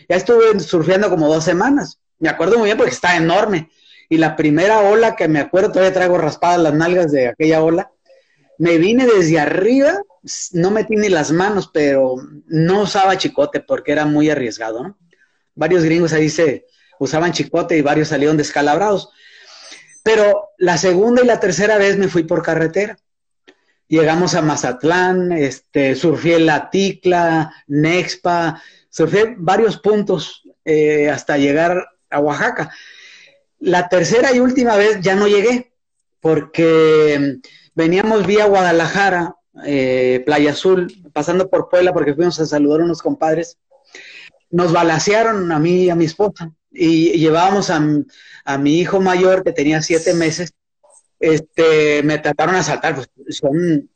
[0.09, 3.69] Ya estuve surfeando como dos semanas me acuerdo muy bien porque está enorme.
[4.09, 7.91] Y la primera ola que me acuerdo, todavía traigo raspadas las nalgas de aquella ola,
[8.57, 10.01] me vine desde arriba,
[10.51, 12.15] no metí ni las manos, pero
[12.47, 14.97] no usaba chicote porque era muy arriesgado, ¿no?
[15.55, 16.65] Varios gringos ahí se
[16.99, 19.09] usaban chicote y varios salieron descalabrados.
[20.03, 22.97] Pero la segunda y la tercera vez me fui por carretera.
[23.87, 32.19] Llegamos a Mazatlán, este, surfé La Ticla, Nexpa, surfé varios puntos eh, hasta llegar a
[32.19, 32.71] Oaxaca.
[33.59, 35.73] La tercera y última vez ya no llegué,
[36.19, 37.39] porque
[37.75, 39.35] veníamos vía Guadalajara,
[39.65, 43.57] eh, Playa Azul, pasando por Puebla, porque fuimos a saludar a unos compadres.
[44.49, 47.79] Nos balacearon a mí y a mi esposa, y llevábamos a,
[48.57, 50.53] mi hijo mayor, que tenía siete meses.
[51.19, 53.89] Este, me trataron de saltar, pues son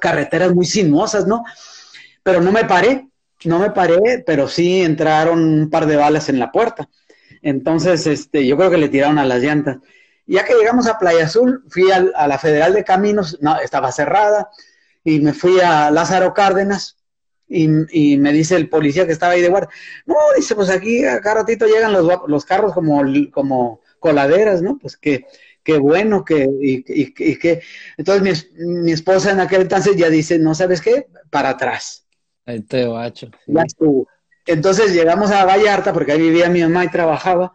[0.00, 1.44] carreteras muy sinuosas, ¿no?
[2.22, 3.08] Pero no me paré,
[3.44, 6.88] no me paré, pero sí entraron un par de balas en la puerta.
[7.48, 9.78] Entonces, este, yo creo que le tiraron a las llantas.
[10.26, 14.50] Ya que llegamos a Playa Azul, fui a, la Federal de Caminos, no, estaba cerrada,
[15.02, 16.98] y me fui a Lázaro Cárdenas,
[17.48, 17.66] y,
[18.18, 19.70] me dice el policía que estaba ahí de guardia,
[20.04, 24.76] no, dice, pues aquí a cada ratito llegan los, carros como, como coladeras, ¿no?
[24.76, 25.24] Pues que,
[25.62, 26.82] qué bueno que, y,
[27.14, 27.62] que,
[27.96, 32.06] entonces mi, esposa en aquel entonces ya dice, no sabes qué, para atrás.
[32.44, 33.30] Ahí te bacho.
[33.46, 34.06] Ya estuvo.
[34.48, 37.52] Entonces llegamos a Vallarta, porque ahí vivía mi mamá y trabajaba,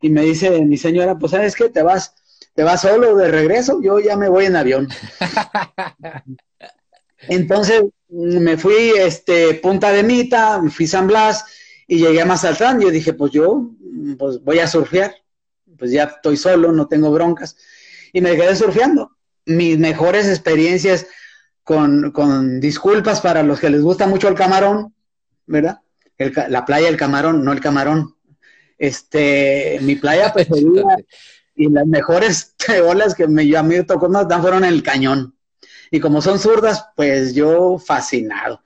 [0.00, 2.14] y me dice mi señora, pues sabes qué, te vas,
[2.54, 4.88] te vas solo de regreso, yo ya me voy en avión.
[7.28, 11.44] Entonces me fui este Punta de Mita, fui San Blas
[11.88, 12.80] y llegué a Mazatlán.
[12.80, 13.72] Yo dije, pues yo
[14.16, 15.16] pues voy a surfear,
[15.76, 17.56] pues ya estoy solo, no tengo broncas.
[18.12, 19.16] Y me quedé surfeando.
[19.46, 21.08] Mis mejores experiencias
[21.64, 24.94] con, con disculpas para los que les gusta mucho el camarón,
[25.46, 25.80] ¿verdad?
[26.18, 28.14] La playa del camarón, no el camarón.
[28.78, 30.96] Este, mi playa preferida
[31.56, 32.54] y las mejores
[32.84, 35.34] olas que me, a mí me tocó más fueron en el cañón.
[35.90, 38.62] Y como son zurdas, pues yo fascinado.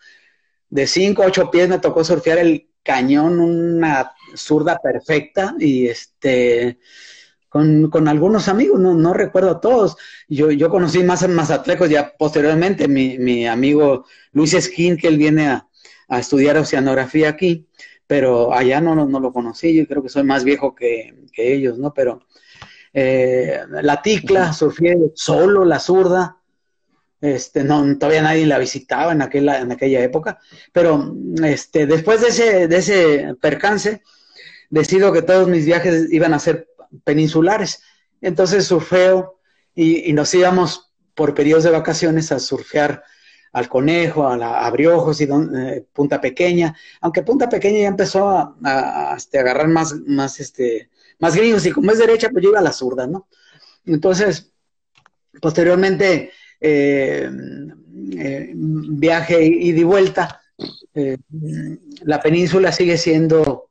[0.69, 6.79] De 5 a 8 pies me tocó surfear el cañón, una zurda perfecta y este
[7.49, 9.97] con, con algunos amigos, no, no recuerdo a todos.
[10.29, 15.19] Yo, yo conocí más en Mazatlecos ya posteriormente, mi, mi amigo Luis Esquín, que él
[15.19, 15.67] viene a,
[16.11, 17.67] a estudiar oceanografía aquí,
[18.07, 21.95] pero allá no, no, lo conocí, yo creo que soy más viejo que, ellos, ¿no?
[21.95, 22.27] Pero
[22.93, 26.37] eh, la ticla, surfé solo, la zurda,
[27.21, 30.41] este, no, todavía nadie la visitaba en aquella, en aquella época,
[30.73, 34.03] pero este, después de ese, de ese percance,
[34.69, 36.69] decido que todos mis viajes iban a ser
[37.05, 37.83] peninsulares,
[38.21, 39.39] entonces surfeo
[39.75, 43.05] y, y nos íbamos por periodos de vacaciones a surfear
[43.53, 49.15] al Conejo, a, la, Abriojos y eh, Punta Pequeña, aunque Punta Pequeña ya empezó a,
[49.17, 52.63] este, agarrar más, más, este, más gringos y como es derecha, pues yo iba a
[52.63, 53.29] la zurda, ¿no?
[53.87, 54.53] Entonces,
[55.41, 56.31] posteriormente,
[56.61, 57.31] eh,
[58.13, 60.41] eh, viaje y de vuelta,
[62.03, 63.71] la península sigue siendo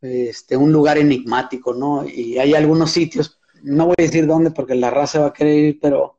[0.00, 2.06] este, un lugar enigmático, ¿no?
[2.06, 5.58] Y hay algunos sitios, no voy a decir dónde porque la raza va a querer
[5.58, 6.17] ir, pero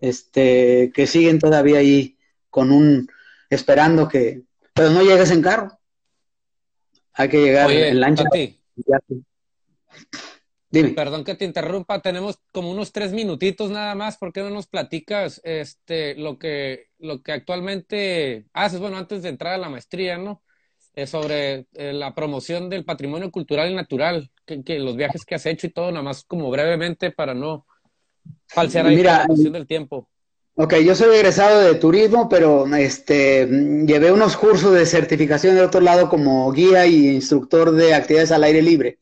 [0.00, 2.16] este, que siguen todavía ahí
[2.50, 3.08] con un,
[3.50, 4.42] esperando que,
[4.72, 5.78] pero no llegues en carro.
[7.14, 8.24] Hay que llegar en lancha.
[10.68, 10.90] Dime.
[10.90, 14.66] Perdón que te interrumpa, tenemos como unos tres minutitos nada más, ¿por qué no nos
[14.66, 18.80] platicas este, lo, que, lo que actualmente haces?
[18.80, 20.42] Bueno, antes de entrar a la maestría, ¿no?
[20.94, 25.44] Eh, sobre eh, la promoción del patrimonio cultural y natural, que, los viajes que has
[25.44, 27.66] hecho y todo, nada más como brevemente para no
[28.46, 30.08] falsear ahí la cuestión del tiempo.
[30.54, 33.46] Ok, yo soy egresado de turismo, pero este,
[33.86, 38.44] llevé unos cursos de certificación de otro lado como guía y instructor de actividades al
[38.44, 38.98] aire libre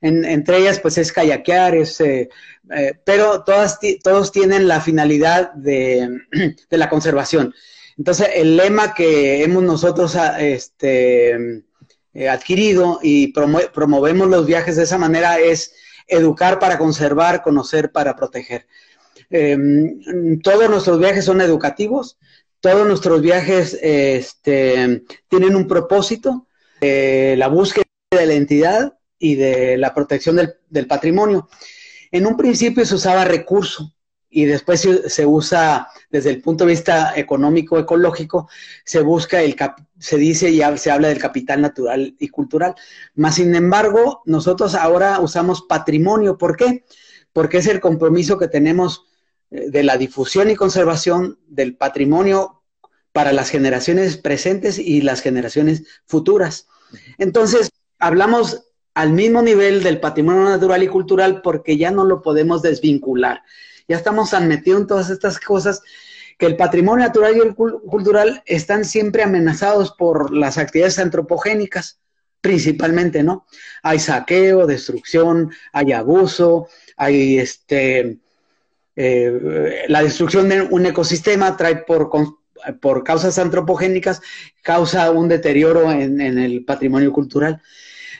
[0.00, 2.28] entre ellas pues es kayakear, es, eh,
[2.70, 6.20] eh, pero todas, todos tienen la finalidad de,
[6.70, 7.54] la conservación.
[7.96, 11.64] Entonces, el lema que hemos nosotros ah, este,
[12.14, 15.74] eh, adquirido y promovemos los viajes de esa manera es
[16.08, 18.66] educar para conservar, conocer para proteger.
[19.30, 22.18] Em, todos nuestros viajes son educativos,
[22.60, 26.46] todos nuestros viajes este, tienen un propósito,
[26.80, 30.36] la búsqueda de la entidad y de la protección
[30.68, 31.48] del, patrimonio.
[32.10, 33.94] En un principio se usaba recurso
[34.30, 38.48] y después se, usa desde el punto de vista económico, ecológico,
[38.84, 39.56] se busca el,
[39.98, 42.74] se dice y se habla del capital natural y cultural.
[43.14, 46.36] Más sin embargo, nosotros ahora usamos patrimonio.
[46.36, 46.84] ¿Por qué?
[47.32, 49.06] Porque es el compromiso que tenemos
[49.50, 52.62] eh, de la difusión y conservación del patrimonio
[53.12, 56.68] para las generaciones presentes y las generaciones futuras.
[57.16, 58.64] Entonces, hablamos
[58.94, 63.42] al mismo nivel del patrimonio natural y cultural porque ya no lo podemos desvincular.
[63.88, 65.82] Ya estamos tan en todas estas cosas
[66.38, 71.98] que el patrimonio natural y el cultural están siempre amenazados por las actividades antropogénicas,
[72.40, 73.46] principalmente, ¿no?
[73.82, 78.18] Hay saqueo, destrucción, hay abuso, hay este,
[78.94, 82.10] eh, la destrucción de un ecosistema trae por,
[82.80, 84.20] por causas antropogénicas,
[84.62, 87.62] causa un deterioro en el patrimonio cultural.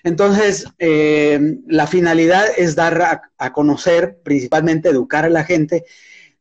[0.03, 5.84] Entonces, eh, la finalidad es dar a, conocer, principalmente educar a la gente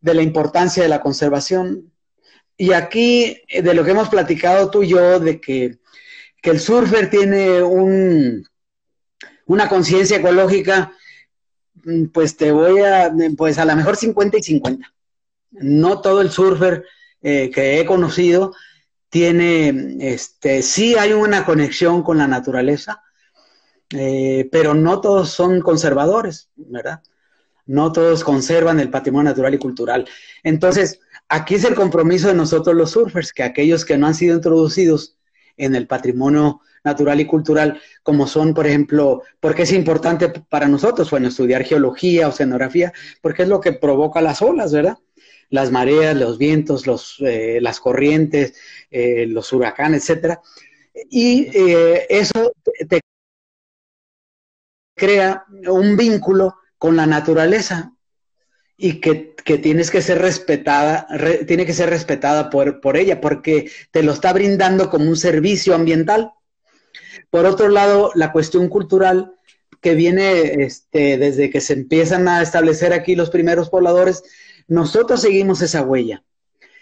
[0.01, 1.91] de la importancia de la conservación.
[2.57, 5.79] Y aquí, eh, de lo que hemos platicado tú y yo, de que,
[6.43, 8.47] el surfer tiene un,
[9.47, 10.93] una conciencia ecológica,
[11.83, 14.93] mm, pues te voy a, pues a lo mejor 50 y 50.
[15.51, 16.85] No todo el surfer
[17.21, 18.53] eh, que he conocido
[19.09, 23.03] tiene, este, sí hay una conexión con la naturaleza,
[23.91, 27.01] eh, pero no todos son conservadores, ¿verdad?
[27.65, 30.07] No todos conservan el patrimonio natural y cultural.
[30.43, 34.35] Entonces, aquí es el compromiso de nosotros los surfers, que aquellos que no han sido
[34.35, 35.17] introducidos
[35.55, 41.09] en el patrimonio natural y cultural, como son, por ejemplo, porque es importante para nosotros,
[41.09, 44.97] bueno, estudiar geología, oceanografía, porque es lo que provoca las olas, ¿verdad?
[45.49, 48.53] Las mareas, los vientos, los, eh, las corrientes,
[48.91, 50.41] eh, los huracanes, etcétera.
[51.09, 51.47] Y
[52.09, 52.51] eso
[52.89, 53.01] te
[54.97, 57.93] crea un vínculo con la naturaleza
[58.75, 61.07] y que, tienes que ser respetada,
[61.47, 65.73] tiene que ser respetada por, por ella, porque te lo está brindando como un servicio
[65.73, 66.33] ambiental.
[67.29, 69.33] Por otro lado, la cuestión cultural
[69.81, 74.23] que viene este, desde que se empiezan a establecer aquí los primeros pobladores,
[74.67, 76.23] nosotros seguimos esa huella.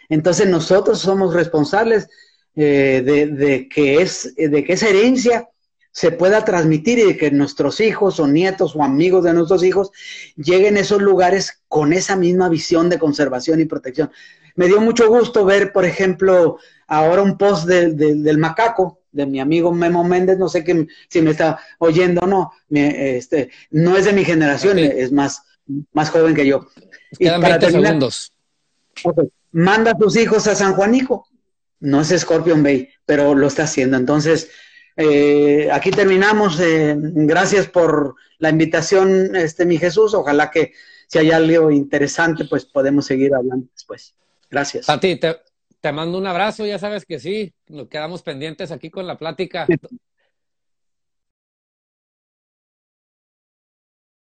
[0.10, 2.10] Entonces nosotros somos responsables
[2.56, 5.50] eh, de, de, que es, de que esa herencia
[5.96, 9.92] se pueda transmitir y que nuestros hijos o nietos o amigos de nuestros hijos
[10.36, 14.12] lleguen a esos lugares con esa misma visión de conservación y protección.
[14.56, 19.72] Me dio mucho gusto ver, por ejemplo, ahora un post del macaco, de mi amigo
[19.72, 24.12] Memo Méndez, no sé que, si me está oyendo o no, este, no es de
[24.12, 25.44] mi generación, es más,
[25.94, 26.68] más joven que yo.
[27.18, 27.98] y para terminar,
[29.54, 31.30] manda a tus hijos a San Juanico,
[31.80, 33.96] no es Scorpion Bay, pero lo está haciendo.
[33.96, 34.50] Entonces,
[34.98, 36.60] eh, aquí terminamos.
[36.60, 40.14] Eh, gracias por la invitación, este mi Jesús.
[40.14, 40.74] Ojalá que
[41.08, 44.16] si hay algo interesante, pues podemos seguir hablando después.
[44.50, 44.90] Gracias.
[44.90, 45.36] A ti, te,
[45.82, 49.68] te mando un abrazo, ya sabes que sí, nos quedamos pendientes aquí con la plática.